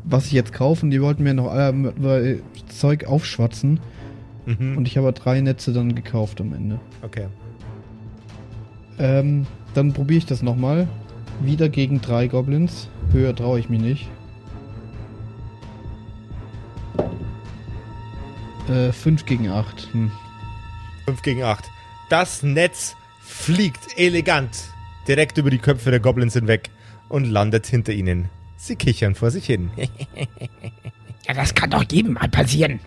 [0.04, 2.36] was ich jetzt kaufe und die wollten mir noch äh,
[2.68, 3.80] Zeug aufschwatzen
[4.46, 4.76] Mhm.
[4.76, 6.80] und ich habe drei Netze dann gekauft am Ende.
[7.02, 7.26] Okay.
[8.98, 10.88] Ähm, dann probiere ich das nochmal.
[11.40, 12.88] Wieder gegen drei Goblins.
[13.12, 14.08] Höher traue ich mich nicht.
[18.68, 19.88] Äh, 5 gegen 8.
[19.92, 20.12] Hm.
[21.06, 21.64] 5 gegen 8.
[22.10, 24.68] Das Netz fliegt elegant
[25.08, 26.70] direkt über die Köpfe der Goblins hinweg
[27.08, 28.28] und landet hinter ihnen.
[28.56, 29.70] Sie kichern vor sich hin.
[31.28, 32.80] Ja, das kann doch jedem mal passieren.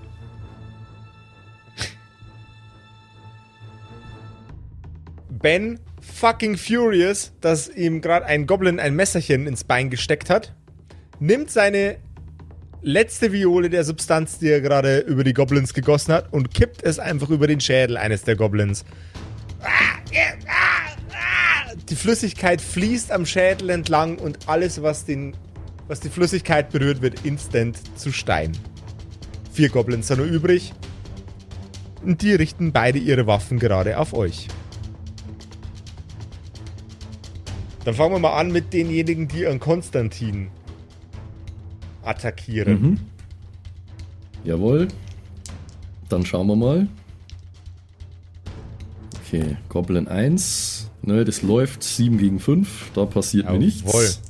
[5.45, 10.55] Ben, fucking furious, dass ihm gerade ein Goblin ein Messerchen ins Bein gesteckt hat,
[11.19, 11.97] nimmt seine
[12.81, 16.97] letzte Viole der Substanz, die er gerade über die Goblins gegossen hat, und kippt es
[16.97, 18.85] einfach über den Schädel eines der Goblins.
[21.89, 25.37] Die Flüssigkeit fließt am Schädel entlang und alles, was, den,
[25.87, 28.57] was die Flüssigkeit berührt, wird instant zu Stein.
[29.53, 30.73] Vier Goblins sind nur übrig.
[32.01, 34.47] Und die richten beide ihre Waffen gerade auf euch.
[37.85, 40.49] Dann fangen wir mal an mit denjenigen, die an Konstantin
[42.03, 42.81] attackieren.
[42.81, 42.99] Mhm.
[44.43, 44.87] Jawohl.
[46.09, 46.87] Dann schauen wir mal.
[49.23, 50.89] Okay, Goblin 1.
[51.01, 52.91] Ne, das läuft 7 gegen 5.
[52.93, 53.65] Da passiert mir Jawohl.
[53.65, 54.21] nichts.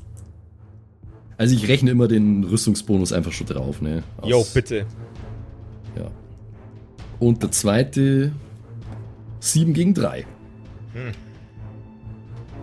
[1.37, 4.03] Also ich rechne immer den Rüstungsbonus einfach schon drauf, ne?
[4.17, 4.85] Aus- Jo, bitte.
[5.97, 6.09] Ja.
[7.19, 8.31] Und der zweite
[9.39, 10.25] 7 gegen 3.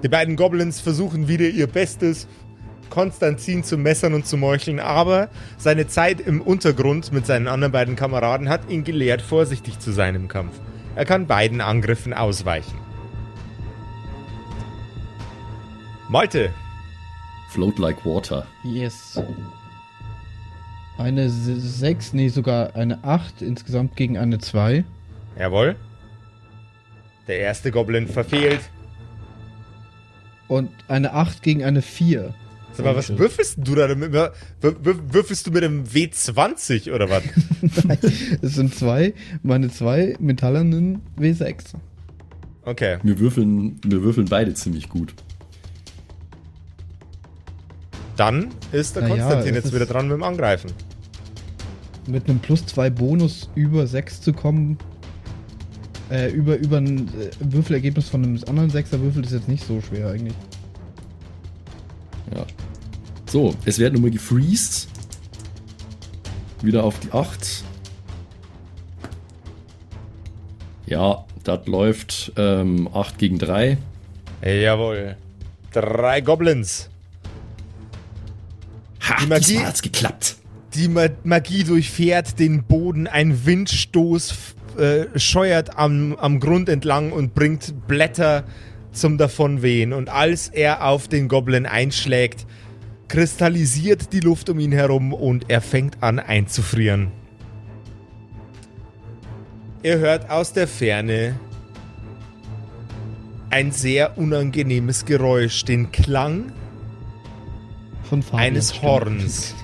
[0.03, 2.27] Die beiden Goblins versuchen wieder ihr Bestes,
[2.91, 7.97] Konstantin zu messern und zu meucheln, aber seine Zeit im Untergrund mit seinen anderen beiden
[7.97, 10.61] Kameraden hat ihn gelehrt, vorsichtig zu sein im Kampf.
[10.97, 12.79] Er kann beiden Angriffen ausweichen.
[16.09, 16.51] Malte,
[17.49, 18.47] Float like water.
[18.65, 19.23] Yes.
[20.99, 24.85] Eine 6, nee, sogar eine 8 insgesamt gegen eine 2.
[25.39, 25.77] jawohl.
[27.29, 28.61] Der erste Goblin verfehlt.
[30.53, 32.35] Und eine 8 gegen eine 4.
[32.75, 34.13] Sag mal, was würfelst du da damit?
[34.13, 37.23] Wür- wür- Würfelst du mit einem W20 oder was?
[38.43, 41.75] Es sind zwei, meine zwei metallenen W6.
[42.65, 42.99] Okay.
[43.03, 45.15] Wir würfeln, wir würfeln beide ziemlich gut.
[48.17, 50.71] Dann ist der Na Konstantin jetzt wieder dran mit dem Angreifen.
[52.07, 54.77] Mit einem plus 2 Bonus über 6 zu kommen,
[56.13, 59.81] äh, über, über ein äh, Würfelergebnis von einem anderen 6er Würfel ist jetzt nicht so
[59.81, 60.35] schwer eigentlich.
[62.35, 62.45] Ja.
[63.27, 64.89] So, es wird nochmal gefreezed.
[66.63, 67.65] Wieder auf die 8.
[70.87, 73.79] Ja, das läuft ähm, 8 gegen 3.
[74.45, 75.17] Jawohl.
[75.73, 76.89] Drei Goblins.
[79.09, 80.37] Ha, Die Magie- diesmal hat's geklappt.
[80.75, 84.35] Die Ma Magie durchfährt den Boden, ein Windstoß
[84.79, 88.45] äh, scheuert am, am Grund entlang und bringt Blätter
[88.93, 89.93] zum Davonwehen.
[89.93, 92.47] Und als er auf den Goblin einschlägt,
[93.09, 97.09] kristallisiert die Luft um ihn herum und er fängt an einzufrieren.
[99.83, 101.39] Er hört aus der Ferne
[103.51, 106.53] ein sehr unangenehmes Geräusch, den Klang
[108.33, 108.83] eines.
[108.83, 109.55] Horns.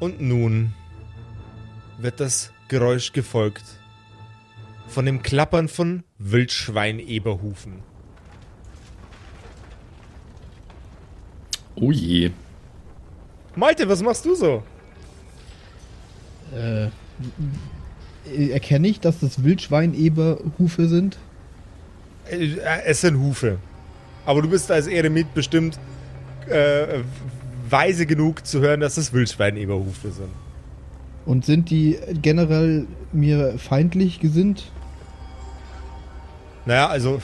[0.00, 0.72] Und nun
[1.98, 3.64] wird das Geräusch gefolgt
[4.86, 7.82] von dem Klappern von Wildschweineberhufen.
[11.74, 12.30] Oh je.
[13.54, 14.62] Malte, was machst du so?
[16.54, 16.90] Äh, äh,
[18.50, 21.18] erkenne ich, dass das Wildschweineberhufe sind?
[22.30, 23.58] Äh, Es sind Hufe.
[24.26, 25.78] Aber du bist als Eremit bestimmt
[26.48, 27.00] äh,
[27.68, 30.28] weise genug zu hören, dass es Wildschweineberhufe sind.
[31.26, 34.70] Und sind die generell mir feindlich gesinnt?
[36.64, 37.20] Naja, also,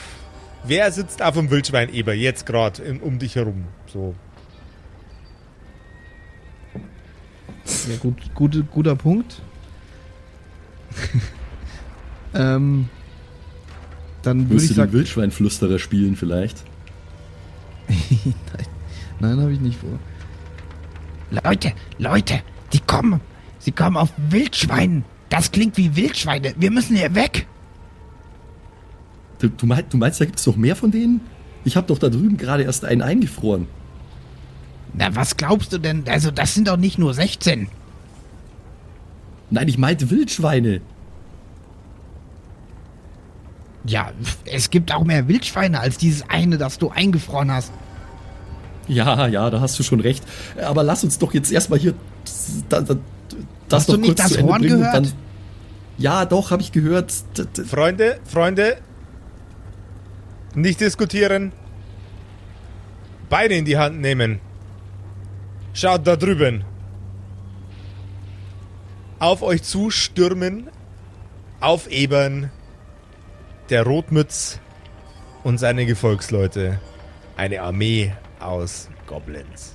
[0.63, 3.65] wer sitzt auf dem Wildschweineber jetzt gerade um dich herum?
[3.91, 4.15] So.
[7.89, 9.41] Ja, gut, gute, guter Punkt.
[12.33, 12.89] ähm,
[14.21, 14.93] dann würde ich du den sagen.
[14.93, 16.63] Wildschweinflüsterer spielen vielleicht?
[17.87, 18.65] Nein,
[19.19, 19.99] nein habe ich nicht vor.
[21.43, 22.41] Leute, Leute,
[22.73, 23.21] die kommen.
[23.59, 25.05] Sie kommen auf Wildschweinen.
[25.29, 26.53] Das klingt wie Wildschweine.
[26.57, 27.47] Wir müssen hier weg.
[29.39, 31.21] Du, du, meinst, du meinst, da gibt's noch mehr von denen?
[31.63, 33.67] Ich habe doch da drüben gerade erst einen eingefroren.
[34.93, 36.03] Na, was glaubst du denn?
[36.07, 37.67] Also, das sind doch nicht nur 16.
[39.49, 40.81] Nein, ich meinte Wildschweine.
[43.85, 44.11] Ja,
[44.45, 47.71] es gibt auch mehr Wildschweine als dieses eine, das du eingefroren hast.
[48.87, 50.23] Ja, ja, da hast du schon recht.
[50.63, 51.93] Aber lass uns doch jetzt erstmal hier
[52.69, 52.95] da, da,
[53.69, 54.95] das Hast du noch nicht kurz das zu Ende Horn bringen gehört?
[54.95, 55.11] Dann,
[55.97, 57.13] ja, doch, habe ich gehört.
[57.67, 58.77] Freunde, Freunde,
[60.53, 61.51] nicht diskutieren.
[63.29, 64.39] Beine in die Hand nehmen.
[65.73, 66.63] Schaut da drüben.
[69.25, 70.69] Auf euch zu stürmen,
[71.59, 72.51] aufebern,
[73.71, 74.59] der Rotmütz
[75.43, 76.79] und seine Gefolgsleute.
[77.35, 79.73] Eine Armee aus Goblins.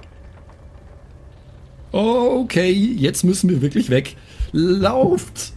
[1.91, 4.17] Okay, jetzt müssen wir wirklich weg.
[4.53, 5.53] Lauft!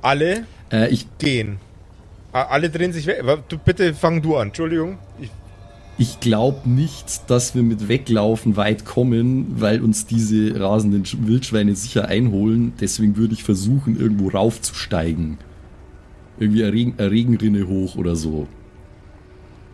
[0.00, 1.58] Alle Äh, ich, gehen.
[2.30, 3.24] Alle drehen sich weg.
[3.48, 4.48] Du, bitte fang du an.
[4.48, 4.98] Entschuldigung.
[5.18, 5.32] Ich,
[5.98, 11.74] ich glaube nicht, dass wir mit Weglaufen weit kommen, weil uns diese rasenden Sch- Wildschweine
[11.74, 12.74] sicher einholen.
[12.80, 15.38] Deswegen würde ich versuchen, irgendwo raufzusteigen.
[16.38, 18.46] Irgendwie eine, Regen, eine Regenrinne hoch oder so.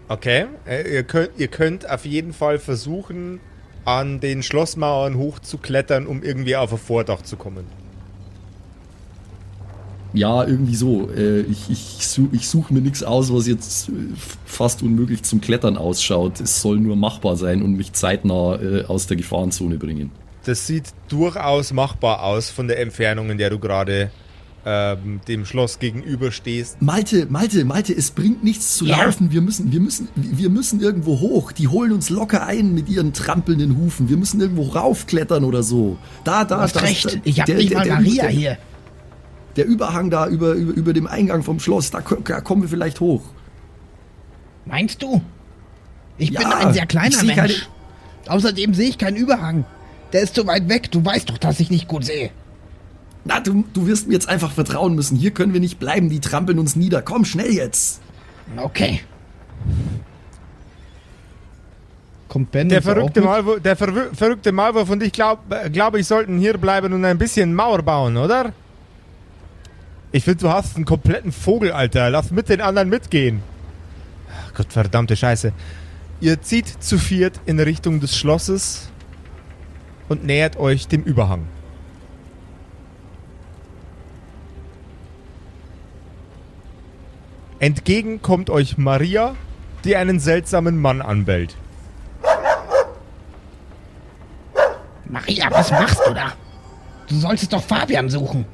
[0.09, 3.41] Okay, äh, ihr, könnt, ihr könnt auf jeden Fall versuchen,
[3.85, 7.65] an den Schlossmauern hochzuklettern, um irgendwie auf ein Vordach zu kommen.
[10.15, 11.09] Ja, irgendwie so.
[11.11, 13.93] Äh, ich ich, ich suche mir nichts aus, was jetzt äh,
[14.45, 16.41] fast unmöglich zum Klettern ausschaut.
[16.41, 20.11] Es soll nur machbar sein und mich zeitnah äh, aus der Gefahrenzone bringen.
[20.45, 24.11] Das sieht durchaus machbar aus von der Entfernung, in der du gerade
[24.65, 26.81] ähm, dem Schloss gegenüberstehst.
[26.83, 29.05] Malte, Malte, Malte, es bringt nichts zu Ja.
[29.05, 29.33] laufen.
[29.33, 31.53] Wir müssen, wir müssen, wir müssen irgendwo hoch.
[31.53, 34.09] Die holen uns locker ein mit ihren trampelnden Hufen.
[34.09, 35.97] Wir müssen irgendwo raufklettern oder so.
[36.25, 36.81] Da, da, Du hast da.
[36.81, 37.19] recht.
[37.25, 38.59] Ich hab der- nicht der- mal der- Maria der, hier.
[39.57, 43.01] Der Überhang da über, über, über dem Eingang vom Schloss, da, da kommen wir vielleicht
[43.01, 43.23] hoch.
[44.65, 45.21] Meinst du?
[46.19, 47.69] Ich bin Ja, ein sehr kleiner seh keine- Mensch.
[48.29, 49.65] Außerdem sehe ich keinen Überhang.
[50.13, 50.91] Der ist zu weit weg.
[50.91, 52.31] Du weißt doch, dass ich nicht gut sehe.
[53.25, 55.17] Na, du, du wirst mir jetzt einfach vertrauen müssen.
[55.17, 56.09] Hier können wir nicht bleiben.
[56.09, 57.03] Die trampeln uns nieder.
[57.03, 58.01] Komm, schnell jetzt.
[58.57, 59.01] Okay.
[62.29, 63.29] Kommt Ben Der verrückte, mit?
[63.29, 67.55] Malwurf, der verrückte Malwurf und ich glaube, glaub, ich sollten hier bleiben und ein bisschen
[67.55, 68.53] Mauer bauen, oder?
[70.15, 72.11] Ich finde, du hast einen kompletten Vogel, Alter.
[72.11, 73.43] Lass mit den anderen mitgehen.
[74.47, 75.53] Ach Gott, verdammte Scheiße.
[76.21, 78.91] Ihr zieht zu viert in Richtung des Schlosses
[80.09, 81.47] und nähert euch dem Überhang.
[87.59, 89.35] Entgegen kommt euch Maria,
[89.85, 91.57] die einen seltsamen Mann anbellt.
[95.07, 96.33] Maria, was machst du da?
[97.09, 98.45] Du solltest doch Fabian suchen.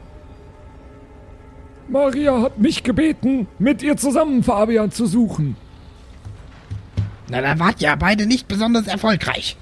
[1.88, 5.56] Maria hat mich gebeten, mit ihr zusammen Fabian zu suchen.
[7.28, 9.56] Na, da wart ja beide nicht besonders erfolgreich.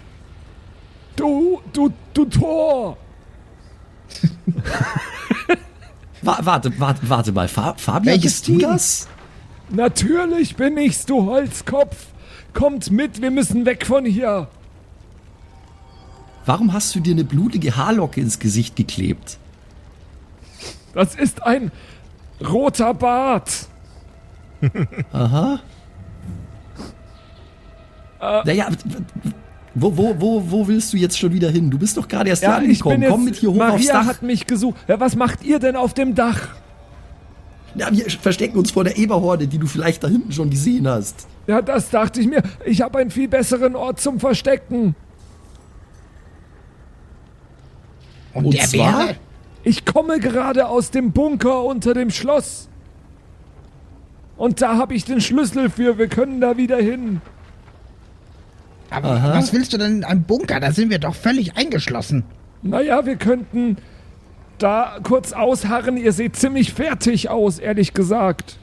[1.16, 2.96] Du, du, du Tor!
[6.22, 7.48] Wa warte, warte, warte mal.
[7.48, 8.60] Fa Fabian, Welches bist du Team?
[8.60, 9.08] das?
[9.70, 12.06] Natürlich bin ich's, du Holzkopf!
[12.52, 14.48] Kommt mit, wir müssen weg von hier!
[16.44, 19.38] Warum hast du dir eine blutige Haarlocke ins Gesicht geklebt?
[20.94, 21.72] Das ist ein
[22.40, 23.66] roter Bart!
[25.12, 25.60] Aha.
[28.44, 28.68] naja,
[29.74, 31.70] wo, wo, wo, wo willst du jetzt schon wieder hin?
[31.70, 33.06] Du bist doch gerade erst hier Ja, ich bin angekommen.
[33.10, 34.06] Komm mit hier hoch aufs Maria Dach.
[34.06, 34.76] hat mich gesucht.
[34.88, 36.48] Ja, was macht ihr denn auf dem Dach?
[37.74, 41.26] Ja, wir verstecken uns vor der Eberhorde, die du vielleicht da hinten schon gesehen hast.
[41.46, 42.42] Ja, das dachte ich mir.
[42.64, 44.94] Ich habe einen viel besseren Ort zum Verstecken.
[48.32, 48.98] Und, Und der zwar?
[49.08, 49.16] wäre?
[49.66, 52.68] Ich komme gerade aus dem Bunker unter dem Schloss.
[54.36, 55.98] Und da habe ich den Schlüssel für.
[55.98, 57.20] Wir können da wieder hin.
[58.90, 59.34] Aber Aha.
[59.34, 60.60] was willst du denn in einem Bunker?
[60.60, 62.22] Da sind wir doch völlig eingeschlossen.
[62.62, 63.78] Naja, wir könnten
[64.58, 65.96] da kurz ausharren.
[65.96, 68.58] Ihr seht ziemlich fertig aus, ehrlich gesagt.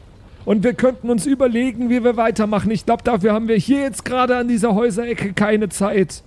[0.45, 2.71] Und wir könnten uns überlegen, wie wir weitermachen.
[2.71, 6.23] Ich glaube, dafür haben wir hier jetzt gerade an dieser Häuserecke keine Zeit.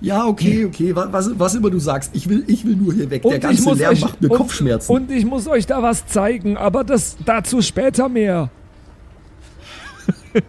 [0.00, 2.10] Ja, okay, okay, wa- was, was immer du sagst.
[2.14, 3.22] Ich will, ich will nur hier weg.
[3.22, 4.92] der ich ganze Lärm euch- macht mir und, Kopfschmerzen.
[4.92, 8.50] Und ich muss euch da was zeigen, aber das dazu später mehr.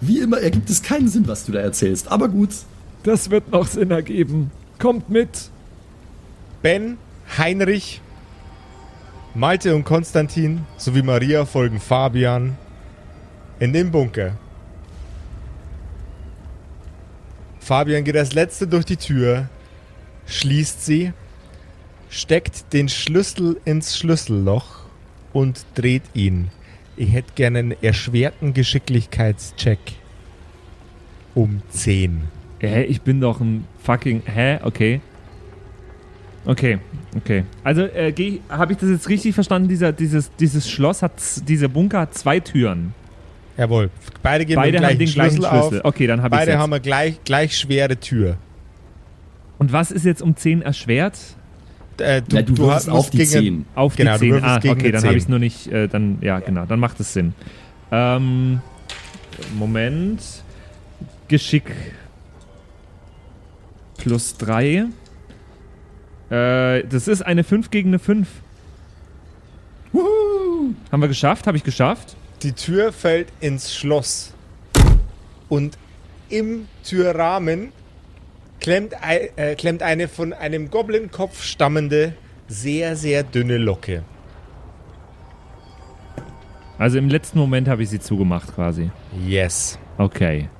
[0.00, 2.08] Wie immer ergibt es keinen Sinn, was du da erzählst.
[2.10, 2.50] Aber gut.
[3.04, 4.50] Das wird noch Sinn ergeben.
[4.78, 5.50] Kommt mit.
[6.62, 6.98] Ben,
[7.38, 8.00] Heinrich,
[9.34, 12.56] Malte und Konstantin sowie Maria folgen Fabian
[13.60, 14.32] in den Bunker.
[17.64, 19.48] Fabian geht als letzter durch die Tür,
[20.26, 21.14] schließt sie,
[22.10, 24.84] steckt den Schlüssel ins Schlüsselloch
[25.32, 26.48] und dreht ihn.
[26.96, 29.78] Ich hätte gerne einen erschwerten Geschicklichkeitscheck
[31.34, 32.24] um 10.
[32.58, 34.22] Hä, ich bin doch ein fucking.
[34.26, 34.58] Hä?
[34.62, 35.00] Okay.
[36.44, 36.78] Okay,
[37.16, 37.44] okay.
[37.64, 38.12] Also, äh,
[38.50, 39.68] habe ich das jetzt richtig verstanden?
[39.68, 41.12] Dieser, dieses, dieses Schloss hat,
[41.48, 42.92] dieser Bunker hat zwei Türen.
[43.56, 43.90] Jawohl,
[44.22, 45.78] beide gehen Beide mit dem haben den gleichen gleichen Schlüssel, Schlüssel.
[45.82, 45.84] auf.
[45.84, 46.60] Okay, dann habe ich Beide jetzt.
[46.60, 48.36] haben eine gleich, gleich schwere Tür.
[49.58, 51.16] Und was ist jetzt um 10 erschwert?
[51.98, 53.66] Äh, Du, ja, du, würfelst hast- auf die gegen- 10.
[53.76, 54.32] Auf Genau, du die 10.
[54.42, 55.16] würfelst Ah, okay, dann habe 10.
[55.16, 55.66] ich es nur nicht.
[55.68, 57.32] Äh, dann, ja, genau, dann macht es Sinn.
[57.92, 58.60] Ähm,
[59.56, 60.20] Moment.
[61.28, 61.70] Geschick.
[63.98, 64.86] Plus 3.
[66.30, 68.26] Äh, das ist eine 5 gegen eine 5.
[70.90, 71.46] Haben wir geschafft?
[71.46, 72.16] Habe ich geschafft?
[72.44, 74.34] Die Tür fällt ins Schloss.
[75.48, 75.78] Und
[76.28, 77.72] im Türrahmen
[78.60, 82.12] klemmt, äh, klemmt eine von einem Goblin-Kopf stammende,
[82.46, 84.02] sehr, sehr dünne Locke.
[86.76, 88.90] Also im letzten Moment habe ich sie zugemacht quasi.
[89.26, 89.78] Yes.
[89.96, 90.50] Okay.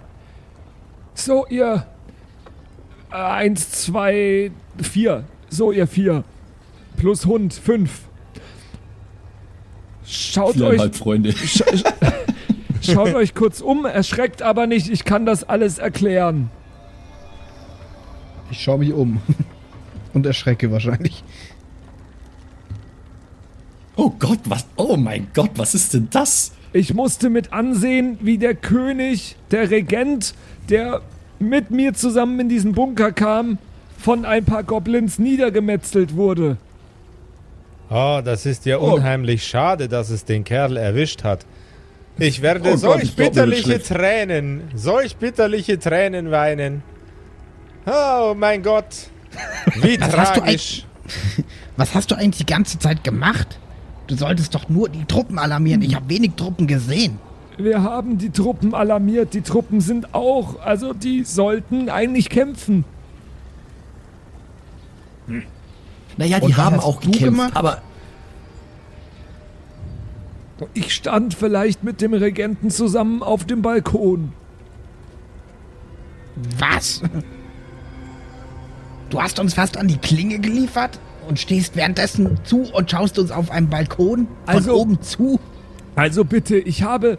[1.13, 1.87] So, ihr.
[3.11, 5.25] Äh, eins, zwei, vier.
[5.51, 6.25] So, ihr vier.
[6.97, 8.09] Plus Hund, fünf.
[10.07, 11.33] Schaut euch, Freunde.
[11.37, 11.85] sch sch
[12.83, 14.91] schaut euch kurz um, erschreckt aber nicht.
[14.91, 16.51] Ich kann das alles erklären.
[18.51, 19.21] Ich schaue mich um.
[20.13, 21.25] Und erschrecke wahrscheinlich.
[23.97, 24.67] Oh Gott, was?
[24.77, 26.53] Oh mein Gott, was ist denn das?
[26.73, 30.35] Ich musste mit ansehen, wie der König, der Regent,
[30.69, 31.03] der
[31.39, 33.59] mit mir zusammen in diesen Bunker kam,
[33.99, 36.59] von ein paar Goblins niedergemetzelt wurde.
[37.91, 38.95] Oh, das ist ja Oh.
[38.95, 41.47] unheimlich schade, dass es den Kerl erwischt hat.
[42.19, 43.83] Ich werde Oh Gott, solch wird bitterliche.
[43.83, 46.83] Tränen, solch bitterliche Tränen weinen.
[47.87, 48.87] Oh mein Gott.
[49.83, 50.87] Wie Was hast du tragisch.
[51.77, 53.59] Was hast du eigentlich die ganze Zeit gemacht?
[54.07, 55.83] Du solltest doch nur die Truppen alarmieren.
[55.83, 57.19] Ich habe wenig Truppen gesehen.
[57.57, 59.35] Wir haben die Truppen alarmiert.
[59.35, 62.85] Die Truppen sind auch, also die sollten eigentlich kämpfen.
[66.17, 67.57] Naja, die haben auch gekämpft, gemacht?
[67.57, 67.83] aber
[70.73, 74.33] Ich stand vielleicht mit dem Regenten zusammen auf dem Balkon.
[76.59, 77.03] Was?
[79.11, 80.99] Du hast uns fast an die Klinge geliefert
[81.29, 85.39] und stehst währenddessen zu und schaust uns auf einem Balkon von Also- oben zu.
[85.97, 87.19] Also bitte, ich habe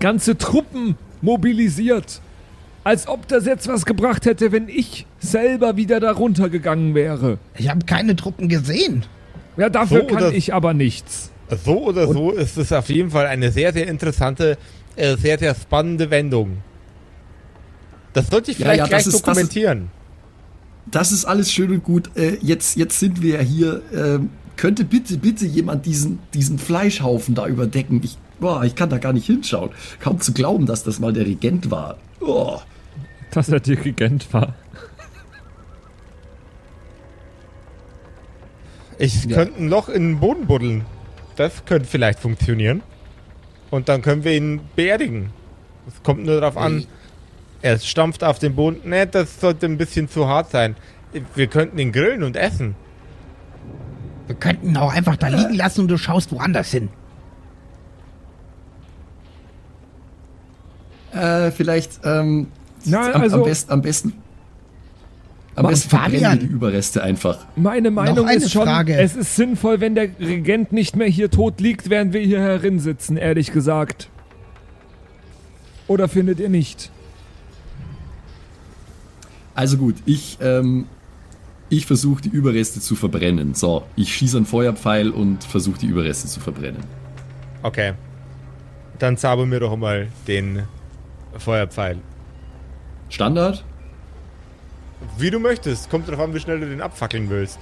[0.00, 2.20] ganze Truppen mobilisiert.
[2.84, 7.38] Als ob das jetzt was gebracht hätte, wenn ich selber wieder da runtergegangen wäre.
[7.56, 9.04] Ich habe keine Truppen gesehen.
[9.56, 11.30] Ja, dafür So kann ich aber nichts.
[11.64, 14.56] So oder so ist es auf jeden Fall eine sehr, sehr interessante,
[14.96, 16.58] äh, sehr, sehr spannende Wendung.
[18.14, 19.90] Das sollte ich Ja, vielleicht ja, gleich das ist- dokumentieren.
[20.90, 22.10] Das ist alles schön und gut.
[22.16, 23.82] Äh, jetzt, jetzt sind wir ja hier.
[23.94, 28.00] Ähm, könnte bitte, bitte jemand diesen, diesen Fleischhaufen da überdecken?
[28.02, 29.70] Ich, boah, ich kann da gar nicht hinschauen.
[30.00, 31.98] Kaum zu glauben, dass das mal der Regent war.
[32.20, 32.58] Oh.
[33.32, 34.54] Dass er Dirigent war.
[38.98, 40.84] Ich könnte ein Loch in den Boden buddeln.
[41.36, 42.82] Das könnte vielleicht funktionieren.
[43.70, 45.30] Und dann können wir ihn beerdigen.
[45.88, 46.86] Es kommt nur darauf an.
[47.62, 48.88] Er stampft auf den Boden.
[48.88, 50.76] Ne, das sollte ein bisschen zu hart sein.
[51.34, 52.74] Wir könnten ihn grillen und essen.
[54.26, 56.90] Wir könnten ihn auch einfach da liegen lassen und du schaust woanders hin.
[61.12, 62.48] Äh, vielleicht, ähm,
[62.84, 64.12] Na, am, also- am, besten, am besten.
[65.54, 67.44] Am besten verbrennen die Überreste einfach.
[67.56, 68.96] Meine Meinung ist schon, Frage.
[68.96, 72.78] es ist sinnvoll, wenn der Regent nicht mehr hier tot liegt, während wir hier herin
[72.78, 74.08] sitzen, ehrlich gesagt.
[75.88, 76.90] Oder findet ihr nicht?
[79.54, 80.86] Also gut, ich, ähm,
[81.68, 83.54] ich versuche die Überreste zu verbrennen.
[83.54, 86.82] So, ich schieße einen Feuerpfeil und versuche die Überreste zu verbrennen.
[87.62, 87.92] Okay.
[88.98, 90.62] Dann zauber mir doch mal den
[91.36, 91.98] Feuerpfeil.
[93.12, 93.62] Standard?
[95.18, 95.90] Wie du möchtest.
[95.90, 97.58] Kommt drauf an, wie schnell du den abfackeln willst.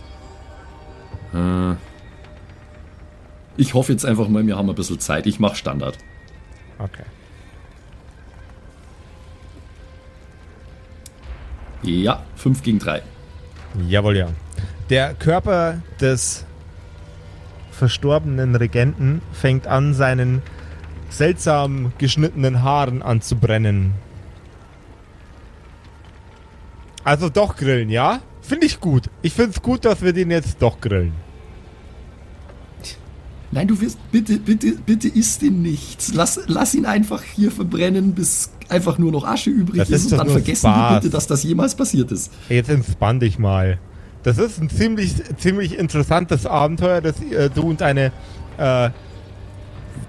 [1.34, 1.74] Äh,
[3.57, 5.26] ich hoffe jetzt einfach mal, wir haben ein bisschen Zeit.
[5.26, 5.98] Ich mache Standard.
[6.78, 7.03] Okay.
[11.82, 13.03] Ja, 5 gegen 3.
[13.88, 14.28] Jawohl, ja.
[14.88, 16.44] Der Körper des
[17.72, 20.42] verstorbenen Regenten fängt an, seinen
[21.09, 23.94] seltsam geschnittenen Haaren anzubrennen.
[27.05, 28.20] Also doch grillen, ja?
[28.42, 29.09] Finde ich gut.
[29.22, 31.12] Ich finde es gut, dass wir den jetzt doch grillen.
[33.53, 36.14] Nein, du wirst, bitte, bitte, bitte isst ihn nicht.
[36.14, 40.12] Lass, lass ihn einfach hier verbrennen, bis einfach nur noch Asche übrig Das ist, ist
[40.12, 42.30] und dann vergessen wir bitte, dass das jemals passiert ist.
[42.48, 43.78] Jetzt entspann dich mal.
[44.22, 48.12] Das ist ein ziemlich, ziemlich interessantes Abenteuer, das äh, du und deine,
[48.59, 48.90] äh,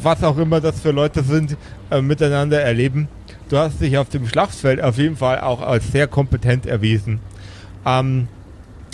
[0.02, 1.58] was auch immer das für Leute sind,
[1.90, 3.08] äh, miteinander erleben.
[3.52, 7.20] Du hast dich auf dem Schlachtfeld auf jeden Fall auch als sehr kompetent erwiesen.
[7.86, 8.30] Ähm,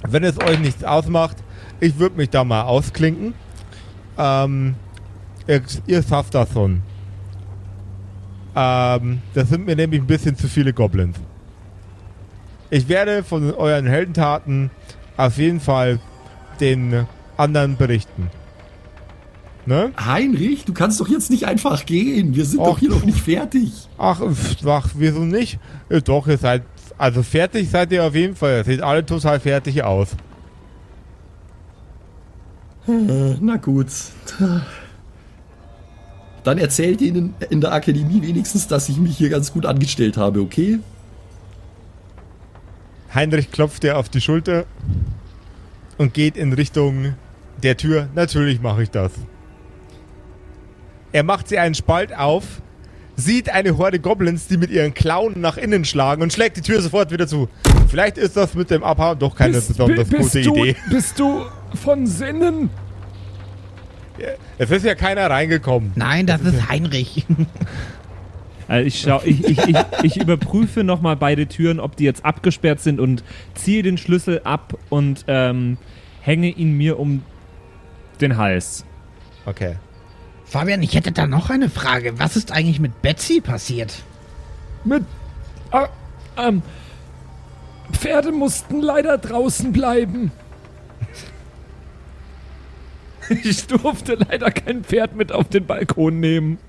[0.07, 1.37] wenn es euch nichts ausmacht,
[1.79, 3.35] ich würde mich da mal ausklinken.
[4.17, 4.73] Ähm,
[5.45, 6.81] ihr, ihr schafft das schon.
[8.55, 11.17] Ähm, das sind mir nämlich ein bisschen zu viele Goblins.
[12.71, 14.71] Ich werde von euren Heldentaten
[15.17, 15.99] auf jeden Fall
[16.59, 17.05] den
[17.37, 18.31] anderen berichten.
[19.67, 19.91] Ne?
[19.99, 22.33] Heinrich, du kannst doch jetzt nicht einfach gehen.
[22.37, 23.73] Wir sind Och, doch hier noch nicht fertig.
[23.97, 24.21] Ach,
[24.65, 25.59] ach, wieso nicht?
[25.89, 26.63] Äh, Doch, ihr seid,
[26.97, 28.59] also fertig seid ihr auf jeden Fall.
[28.59, 30.11] Ihr seht alle total fertig aus.
[32.87, 33.87] Äh, na gut.
[36.45, 40.39] Dann erzählt ihnen in der Akademie wenigstens, dass ich mich hier ganz gut angestellt habe,
[40.39, 40.79] okay?
[43.13, 44.63] Heinrich klopft dir auf die Schulter
[45.97, 47.15] und geht in Richtung
[47.61, 48.07] der Tür.
[48.15, 49.11] Natürlich mache ich das.
[51.11, 52.61] Er macht sie einen Spalt auf,
[53.15, 56.81] sieht eine Horde Goblins, die mit ihren Klauen nach innen schlagen und schlägt die Tür
[56.81, 57.49] sofort wieder zu.
[57.87, 60.75] Vielleicht ist das mit dem Abhauen doch keine besonders bi- gute du, Idee.
[60.89, 61.45] Bist du
[61.81, 62.69] von Sinnen?
[64.57, 65.91] Es ist ja keiner reingekommen.
[65.95, 67.25] Nein, das ist Heinrich.
[68.67, 72.79] Also ich, schau, ich, ich, ich, ich überprüfe nochmal beide Türen, ob die jetzt abgesperrt
[72.81, 75.77] sind und ziehe den Schlüssel ab und ähm,
[76.21, 77.21] hänge ihn mir um
[78.19, 78.83] den Hals.
[79.45, 79.75] Okay.
[80.49, 82.19] Fabian, ich hätte da noch eine Frage.
[82.19, 84.03] Was ist eigentlich mit Betsy passiert?
[84.83, 85.03] Mit.
[85.71, 85.89] Ah,
[86.37, 86.61] ähm.
[87.91, 90.31] Pferde mussten leider draußen bleiben.
[93.43, 96.59] Ich durfte leider kein Pferd mit auf den Balkon nehmen.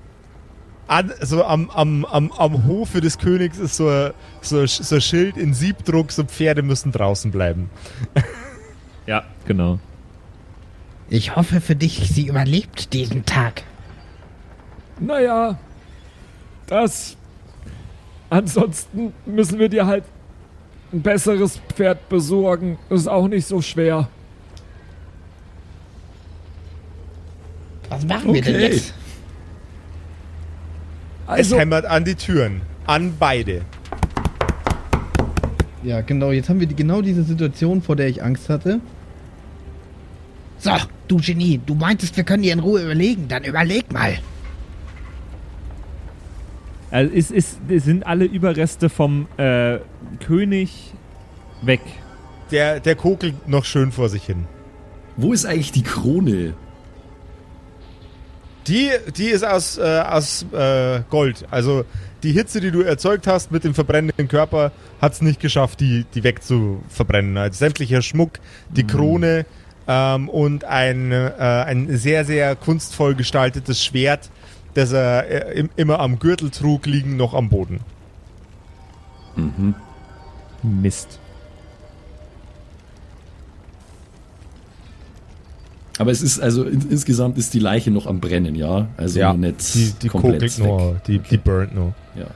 [0.87, 4.11] An, so am, am, am, am Hofe des Königs ist so ein,
[4.41, 7.69] so, so ein Schild in Siebdruck, so Pferde müssen draußen bleiben.
[9.05, 9.79] Ja, genau.
[11.09, 13.63] Ich hoffe für dich, sie überlebt diesen Tag.
[14.99, 15.57] Naja,
[16.67, 17.17] das.
[18.29, 20.03] Ansonsten müssen wir dir halt
[20.93, 22.77] ein besseres Pferd besorgen.
[22.89, 24.07] Ist auch nicht so schwer.
[27.89, 28.67] Was machen wir denn Okay.
[28.67, 28.93] jetzt?
[31.25, 32.61] Also, es hämmert an die Türen.
[32.85, 33.61] An beide.
[35.83, 36.31] Ja, genau.
[36.31, 38.79] Jetzt haben wir die, genau diese Situation, vor der ich Angst hatte.
[40.59, 40.71] So,
[41.07, 43.27] du Genie, du meintest, wir können dir in Ruhe überlegen.
[43.27, 44.19] Dann überleg mal.
[46.91, 49.79] Also es, ist, es sind alle Überreste vom äh,
[50.25, 50.93] König
[51.61, 51.81] weg.
[52.51, 54.47] Der, der kokelt noch schön vor sich hin.
[55.15, 56.55] Wo ist eigentlich die Krone?
[58.67, 61.45] Die, die ist aus, äh, aus äh, Gold.
[61.51, 61.85] Also
[62.23, 66.05] die Hitze, die du erzeugt hast mit dem verbrennenden Körper, hat es nicht geschafft, die,
[66.13, 67.37] die wegzuverbrennen.
[67.37, 68.39] Also sämtlicher Schmuck,
[68.69, 69.45] die Krone
[69.89, 74.29] ähm, und ein, äh, ein sehr, sehr kunstvoll gestaltetes Schwert,
[74.75, 77.79] das er äh, im, immer am Gürtel trug, liegen noch am Boden.
[80.61, 81.19] Mist.
[85.97, 88.87] Aber es ist also in, insgesamt ist die Leiche noch am Brennen, ja?
[88.95, 90.59] Also noch nicht die, die komplett weg.
[90.59, 91.95] nur, die, die burnt nur.
[92.15, 92.27] Ja.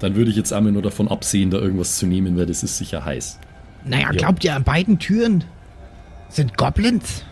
[0.00, 2.76] Dann würde ich jetzt einmal nur davon absehen, da irgendwas zu nehmen, weil das ist
[2.78, 3.38] sicher heiß.
[3.84, 5.44] Naja, glaubt ihr, an beiden Türen
[6.36, 7.24] sind Goblins?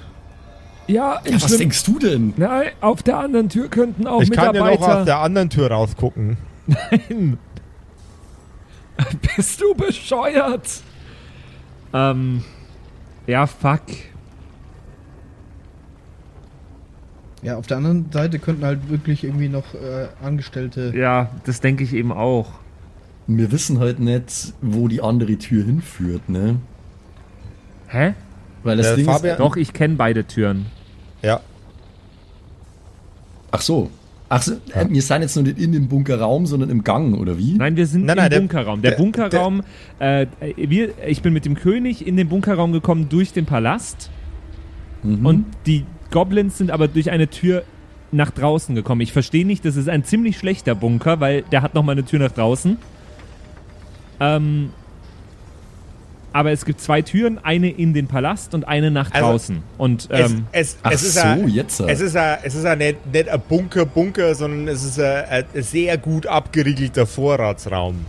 [0.86, 2.34] Ja, Ja, was denkst du denn?
[2.36, 4.98] Nein, auf der anderen Tür könnten auch Ich kann ja noch Mitarbeiter.
[5.00, 6.36] aus der anderen Tür rausgucken.
[9.36, 10.68] Bist du bescheuert?
[11.92, 12.42] Ähm,
[13.26, 13.82] ja, fuck.
[17.42, 20.92] Ja, auf der anderen Seite könnten halt wirklich irgendwie noch äh, Angestellte.
[20.96, 22.50] Ja, das denke ich eben auch.
[23.26, 26.56] Wir wissen halt nicht, wo die andere Tür hinführt, ne?
[27.88, 28.14] Hä?
[28.62, 29.40] Weil das Der Ding Fabian- ist.
[29.40, 30.66] Doch, ich kenne beide Türen.
[31.22, 31.40] Ja.
[33.50, 33.90] Ach so.
[34.28, 37.36] Ach so, äh, wir sind jetzt noch nicht in dem Bunkerraum, sondern im Gang, oder
[37.36, 37.52] wie?
[37.52, 38.80] Nein, wir sind Nein, nein, im der- Bunkerraum.
[38.80, 39.62] Der, der- Bunkerraum,
[39.98, 44.08] äh, wir, ich bin mit dem König in den Bunkerraum gekommen durch den Palast
[45.02, 45.26] Mhm.
[45.26, 47.62] und die Goblins sind aber durch eine Tür
[48.10, 49.02] nach draußen gekommen.
[49.02, 52.20] Ich verstehe nicht, das ist ein ziemlich schlechter Bunker, weil der hat nochmal eine Tür
[52.20, 52.78] nach draußen.
[54.18, 54.70] Ähm,
[56.32, 59.62] aber es gibt zwei Türen, eine in den Palast und eine nach Also, draußen.
[59.78, 61.80] Und Es, ähm, es, Ach es ist so, ein, jetzt.
[61.80, 65.98] Es ist ein, es ist nicht, nicht ein Bunker, Bunker, sondern es ist ein, sehr
[65.98, 68.04] gut abgeriegelter Vorratsraum.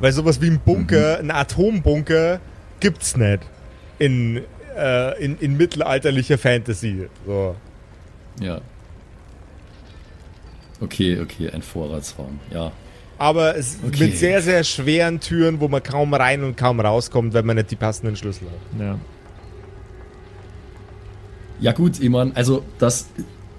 [0.00, 2.40] Weil sowas wie ein Bunker, ein Atombunker,
[2.80, 3.40] gibt's nicht
[3.98, 4.42] in,
[4.76, 7.08] äh, in, in mittelalterlicher Fantasy.
[7.26, 7.54] So.
[8.40, 8.60] Ja.
[10.80, 12.72] Okay, okay, ein Vorratsraum, ja.
[13.22, 14.06] Aber es Okay.
[14.08, 17.70] mit sehr, sehr schweren Türen, wo man kaum rein und kaum rauskommt, wenn man nicht
[17.70, 18.80] die passenden Schlüssel hat.
[18.80, 18.98] ja.
[21.60, 23.06] Ja gut, ich mein, also das,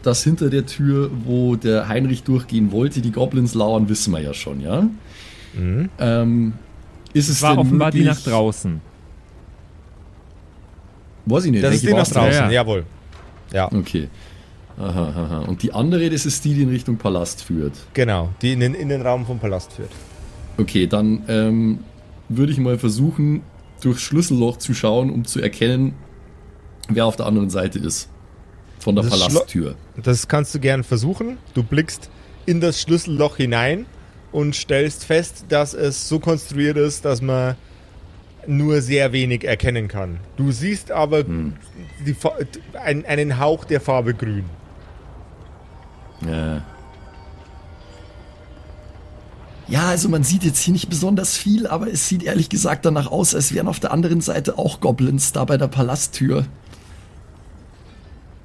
[0.02, 4.34] das hinter der Tür, wo der Heinrich durchgehen wollte, die Goblins lauern, wissen wir ja
[4.34, 4.90] schon, ja?
[5.56, 6.54] Ähm,
[7.14, 8.82] ist es Es war denn offenbar die möglich, nach draußen.
[11.26, 11.64] Weiß ich nicht.
[11.64, 12.52] Das ist die nach draußen, ja.
[12.52, 12.84] jawohl.
[13.54, 14.10] Ja, Okay.
[14.78, 15.40] Aha, aha.
[15.48, 17.74] Und die andere, das ist die, die in Richtung Palast führt.
[17.94, 18.30] genau.
[18.42, 19.92] Die in den Innenraum vom Palast führt.
[20.58, 21.80] Okay, dann ähm,
[22.30, 23.42] würde ich mal versuchen,
[23.82, 25.94] durchs Schlüsselloch zu schauen, um zu erkennen,
[26.90, 28.10] wer auf der anderen Seite ist.
[28.80, 29.76] Von der Das Schlo- Palasttür.
[30.02, 31.38] Das kannst du gern versuchen.
[31.54, 32.10] Du blickst
[32.46, 33.86] in das Schlüsselloch hinein
[34.32, 37.56] und stellst fest, dass es so konstruiert ist, dass man
[38.46, 40.20] nur sehr wenig erkennen kann.
[40.36, 42.34] Du siehst aber die, Fa-
[42.84, 44.44] ein, einen Hauch der Farbe grün.
[46.28, 46.62] Ja.
[49.68, 53.08] Ja, also man sieht jetzt hier nicht besonders viel, aber es sieht ehrlich gesagt danach
[53.08, 56.46] aus, als wären auf der anderen Seite auch Goblins da bei der Palasttür.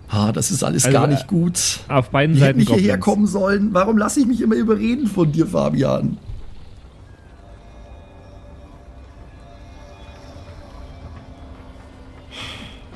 [0.08, 1.80] Ah, das ist alles Also, gar nicht gut.
[1.88, 3.74] Auf beiden Ich hätte Seiten nicht hierher kommen sollen.
[3.74, 6.16] Warum lasse ich mich immer überreden von dir, Fabian?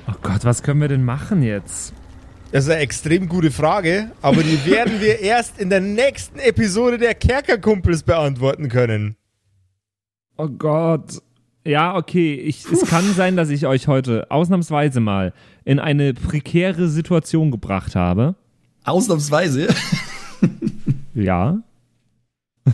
[0.09, 1.93] Oh Gott, was können wir denn machen jetzt?
[2.53, 6.99] Das ist eine extrem gute Frage, aber die werden wir erst in der nächsten Episode
[6.99, 9.17] der Kerkerkumpels beantworten können.
[10.37, 11.23] Oh Gott.
[11.65, 12.35] Ja, okay.
[12.35, 15.33] Ich, es kann sein, dass ich euch heute ausnahmsweise mal
[15.65, 18.35] in eine prekäre Situation gebracht habe.
[18.85, 19.69] Ausnahmsweise.
[21.15, 21.59] Ja.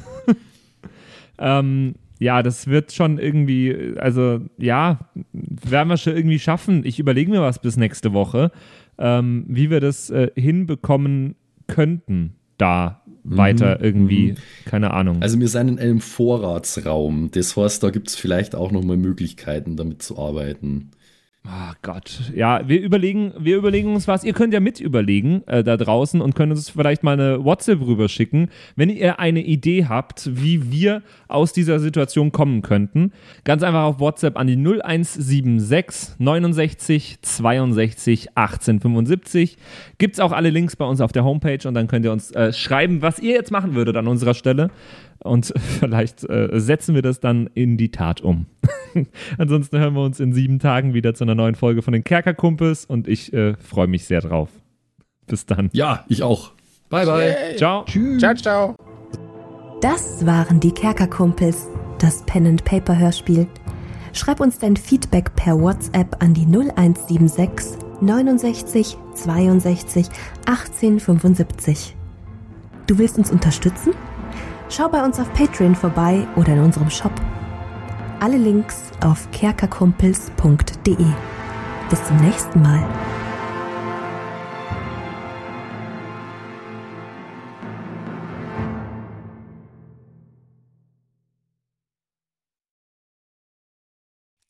[1.39, 4.99] ähm, ja, das wird schon irgendwie, also ja,
[5.33, 6.85] werden wir schon irgendwie schaffen.
[6.85, 8.51] Ich überlege mir was bis nächste Woche,
[8.99, 11.37] ähm, wie wir das äh, hinbekommen
[11.67, 14.35] könnten, da weiter irgendwie,
[14.65, 15.23] keine Ahnung.
[15.23, 17.31] Also wir sind in einem Vorratsraum.
[17.31, 20.91] Das heißt, da gibt es vielleicht auch nochmal Möglichkeiten, damit zu arbeiten.
[21.47, 22.31] Oh Gott.
[22.35, 24.23] Ja, wir überlegen, wir überlegen uns was.
[24.23, 27.81] Ihr könnt ja mit überlegen äh, da draußen und könnt uns vielleicht mal eine WhatsApp
[27.81, 33.13] rüberschicken, wenn ihr eine Idee habt, wie wir aus dieser Situation kommen könnten.
[33.45, 39.57] Ganz einfach auf WhatsApp an die 0176 69 62 18 75.
[39.97, 42.53] Gibt's auch alle Links bei uns auf der Homepage und dann könnt ihr uns äh,
[42.53, 44.71] schreiben, was ihr jetzt machen würdet an unserer Stelle.
[45.21, 48.47] Und vielleicht äh, setzen wir das dann in die Tat um.
[49.39, 52.85] Ansonsten hören wir uns in sieben Tagen wieder zu einer neuen Folge von den Kerkerkumpels
[52.85, 54.51] und ich äh, freue mich sehr drauf.
[55.27, 55.69] Bis dann.
[55.73, 56.53] Ja, ich auch.
[56.89, 57.57] Bye, bye.
[57.57, 57.85] Ciao.
[58.19, 58.75] Ciao, ciao.
[59.83, 63.47] Das waren die Kerkerkumpels, das Pen and Paper Hörspiel.
[64.13, 70.09] Schreib uns dein Feedback per WhatsApp an die 0176 69 62
[70.47, 71.97] 18 75.
[72.87, 73.93] Du willst uns unterstützen?
[74.71, 77.13] Schau bei uns auf Patreon vorbei oder in unserem Shop.
[78.21, 80.97] Alle Links auf kerkerkumpels.de.
[81.89, 82.87] Bis zum nächsten Mal.